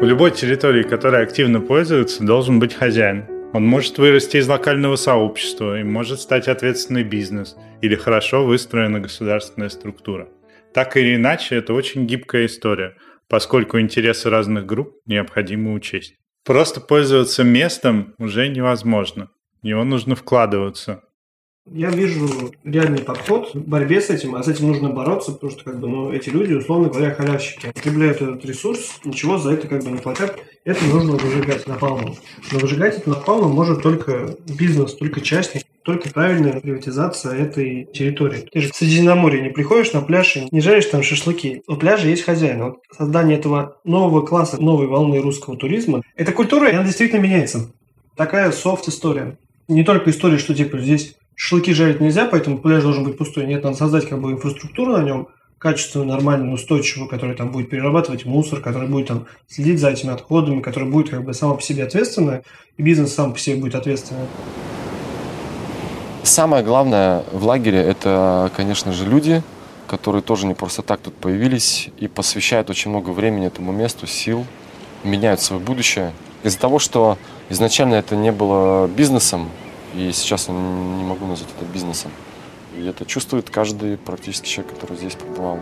У 0.00 0.04
любой 0.04 0.32
территории, 0.32 0.82
которой 0.82 1.22
активно 1.22 1.60
пользуются, 1.60 2.24
должен 2.24 2.58
быть 2.58 2.74
хозяин. 2.74 3.24
Он 3.54 3.66
может 3.66 3.98
вырасти 3.98 4.38
из 4.38 4.48
локального 4.48 4.96
сообщества 4.96 5.80
и 5.80 5.82
может 5.82 6.20
стать 6.20 6.48
ответственный 6.48 7.04
бизнес 7.04 7.56
или 7.80 7.94
хорошо 7.94 8.44
выстроена 8.44 9.00
государственная 9.00 9.68
структура. 9.68 10.28
Так 10.72 10.96
или 10.96 11.16
иначе, 11.16 11.56
это 11.56 11.74
очень 11.74 12.06
гибкая 12.06 12.46
история, 12.46 12.96
поскольку 13.28 13.78
интересы 13.78 14.30
разных 14.30 14.66
групп 14.66 14.96
необходимо 15.06 15.72
учесть. 15.72 16.16
Просто 16.44 16.80
пользоваться 16.80 17.44
местом 17.44 18.14
уже 18.18 18.48
невозможно. 18.48 19.30
В 19.60 19.64
него 19.64 19.84
нужно 19.84 20.16
вкладываться, 20.16 21.02
я 21.70 21.90
вижу 21.90 22.52
реальный 22.64 23.02
подход 23.02 23.54
в 23.54 23.60
борьбе 23.68 24.00
с 24.00 24.10
этим, 24.10 24.34
а 24.34 24.42
с 24.42 24.48
этим 24.48 24.66
нужно 24.66 24.90
бороться, 24.90 25.30
потому 25.30 25.52
что 25.52 25.62
как 25.62 25.78
бы, 25.78 25.86
ну, 25.86 26.12
эти 26.12 26.28
люди, 26.28 26.54
условно 26.54 26.88
говоря, 26.88 27.14
халявщики. 27.14 27.68
Потребляют 27.72 28.20
этот 28.20 28.44
ресурс, 28.44 28.98
ничего 29.04 29.38
за 29.38 29.52
это 29.52 29.68
как 29.68 29.84
бы 29.84 29.92
не 29.92 29.98
платят. 29.98 30.40
Это 30.64 30.84
нужно 30.86 31.12
выжигать 31.12 31.68
напалмом. 31.68 32.16
Но 32.50 32.58
выжигать 32.58 32.98
это 32.98 33.10
напалмом 33.10 33.52
может 33.52 33.80
только 33.80 34.36
бизнес, 34.58 34.94
только 34.94 35.20
частник, 35.20 35.62
только 35.84 36.10
правильная 36.10 36.60
приватизация 36.60 37.34
этой 37.34 37.88
территории. 37.92 38.48
Ты 38.52 38.60
же 38.60 38.72
в 38.72 38.76
Средиземноморье 38.76 39.42
не 39.42 39.50
приходишь 39.50 39.92
на 39.92 40.00
пляж 40.00 40.36
и 40.36 40.48
не 40.50 40.60
жаришь 40.60 40.86
там 40.86 41.02
шашлыки. 41.02 41.62
У 41.66 41.76
пляжа 41.76 42.08
есть 42.08 42.24
хозяин. 42.24 42.62
Вот 42.62 42.78
создание 42.96 43.38
этого 43.38 43.78
нового 43.84 44.24
класса, 44.24 44.62
новой 44.62 44.86
волны 44.86 45.20
русского 45.20 45.56
туризма, 45.56 46.02
эта 46.16 46.32
культура, 46.32 46.70
она 46.70 46.84
действительно 46.84 47.20
меняется. 47.20 47.72
Такая 48.16 48.52
софт-история. 48.52 49.38
Не 49.68 49.84
только 49.84 50.10
история, 50.10 50.38
что 50.38 50.54
типа 50.54 50.78
здесь 50.78 51.16
шашлыки 51.34 51.72
жарить 51.72 52.00
нельзя, 52.00 52.26
поэтому 52.26 52.58
пляж 52.58 52.82
должен 52.82 53.04
быть 53.04 53.16
пустой. 53.16 53.46
Нет, 53.46 53.64
надо 53.64 53.76
создать 53.76 54.08
как 54.08 54.20
бы 54.20 54.32
инфраструктуру 54.32 54.92
на 54.92 55.02
нем, 55.02 55.28
качественную, 55.58 56.08
нормальную, 56.08 56.54
устойчивую, 56.54 57.08
которая 57.08 57.36
там 57.36 57.50
будет 57.52 57.70
перерабатывать 57.70 58.24
мусор, 58.24 58.60
которая 58.60 58.88
будет 58.88 59.06
там 59.08 59.26
следить 59.46 59.78
за 59.78 59.90
этими 59.90 60.12
отходами, 60.12 60.60
которая 60.60 60.90
будет 60.90 61.10
как 61.10 61.24
бы 61.24 61.32
сама 61.34 61.54
по 61.54 61.62
себе 61.62 61.84
ответственная, 61.84 62.42
и 62.76 62.82
бизнес 62.82 63.14
сам 63.14 63.32
по 63.32 63.38
себе 63.38 63.56
будет 63.56 63.76
ответственный. 63.76 64.26
Самое 66.24 66.62
главное 66.62 67.24
в 67.32 67.44
лагере– 67.44 67.78
это, 67.82 68.50
конечно 68.56 68.92
же, 68.92 69.06
люди, 69.06 69.42
которые 69.88 70.22
тоже 70.22 70.46
не 70.46 70.54
просто 70.54 70.82
так 70.82 71.00
тут 71.00 71.14
появились 71.14 71.90
и 71.98 72.06
посвящают 72.06 72.70
очень 72.70 72.90
много 72.90 73.10
времени 73.10 73.48
этому 73.48 73.72
месту, 73.72 74.06
сил, 74.06 74.46
меняют 75.02 75.40
свое 75.40 75.60
будущее. 75.60 76.12
Из-за 76.44 76.60
того, 76.60 76.78
что 76.78 77.18
изначально 77.48 77.96
это 77.96 78.14
не 78.14 78.30
было 78.30 78.86
бизнесом, 78.86 79.50
и 79.94 80.12
сейчас 80.12 80.48
я 80.48 80.54
не 80.54 81.04
могу 81.04 81.26
назвать 81.26 81.50
это 81.56 81.66
бизнесом. 81.70 82.12
И 82.76 82.86
это 82.86 83.04
чувствует 83.04 83.50
каждый 83.50 83.98
практически 83.98 84.48
человек, 84.48 84.74
который 84.74 84.96
здесь 84.96 85.14
побывал. 85.14 85.58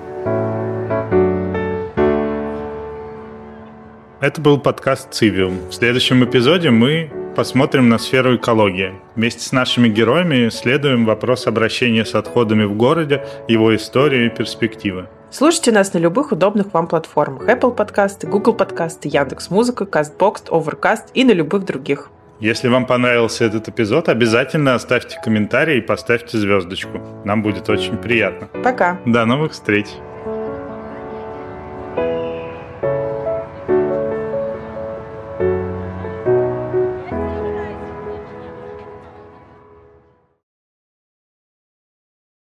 Это 4.21 4.41
был 4.43 4.59
подкаст 4.59 5.15
«Цивиум». 5.15 5.71
В 5.71 5.73
следующем 5.73 6.23
эпизоде 6.23 6.71
мы 6.71 7.11
посмотрим 7.35 7.89
на 7.89 7.99
сферу 7.99 8.37
экологии. 8.37 8.95
Вместе 9.17 9.41
с 9.43 9.53
нашими 9.53 9.89
героями 9.89 10.49
исследуем 10.49 11.05
вопрос 11.05 11.47
обращения 11.47 12.05
с 12.05 12.15
отходами 12.15 12.65
в 12.65 12.75
городе, 12.75 13.25
его 13.49 13.75
историю 13.75 14.27
и 14.27 14.29
перспективы. 14.31 15.09
Слушайте 15.31 15.73
нас 15.73 15.93
на 15.95 15.99
любых 15.99 16.33
удобных 16.33 16.73
вам 16.73 16.89
платформах. 16.89 17.49
Apple 17.49 17.75
подкасты, 17.75 18.27
Google 18.27 18.55
подкасты, 18.55 19.09
Яндекс.Музыка, 19.09 19.85
Castbox, 19.85 20.49
Overcast 20.49 21.11
и 21.15 21.25
на 21.25 21.33
любых 21.33 21.65
других. 21.65 22.11
Если 22.41 22.69
вам 22.69 22.87
понравился 22.87 23.45
этот 23.45 23.69
эпизод, 23.69 24.09
обязательно 24.09 24.75
оставьте 24.75 25.21
комментарий 25.23 25.79
и 25.79 25.83
поставьте 25.83 26.39
звездочку. 26.39 27.01
Нам 27.25 27.43
будет 27.43 27.69
очень 27.69 27.99
приятно. 27.99 28.49
Пока. 28.65 28.99
До 29.05 29.27
новых 29.27 29.53
встреч. 29.53 29.87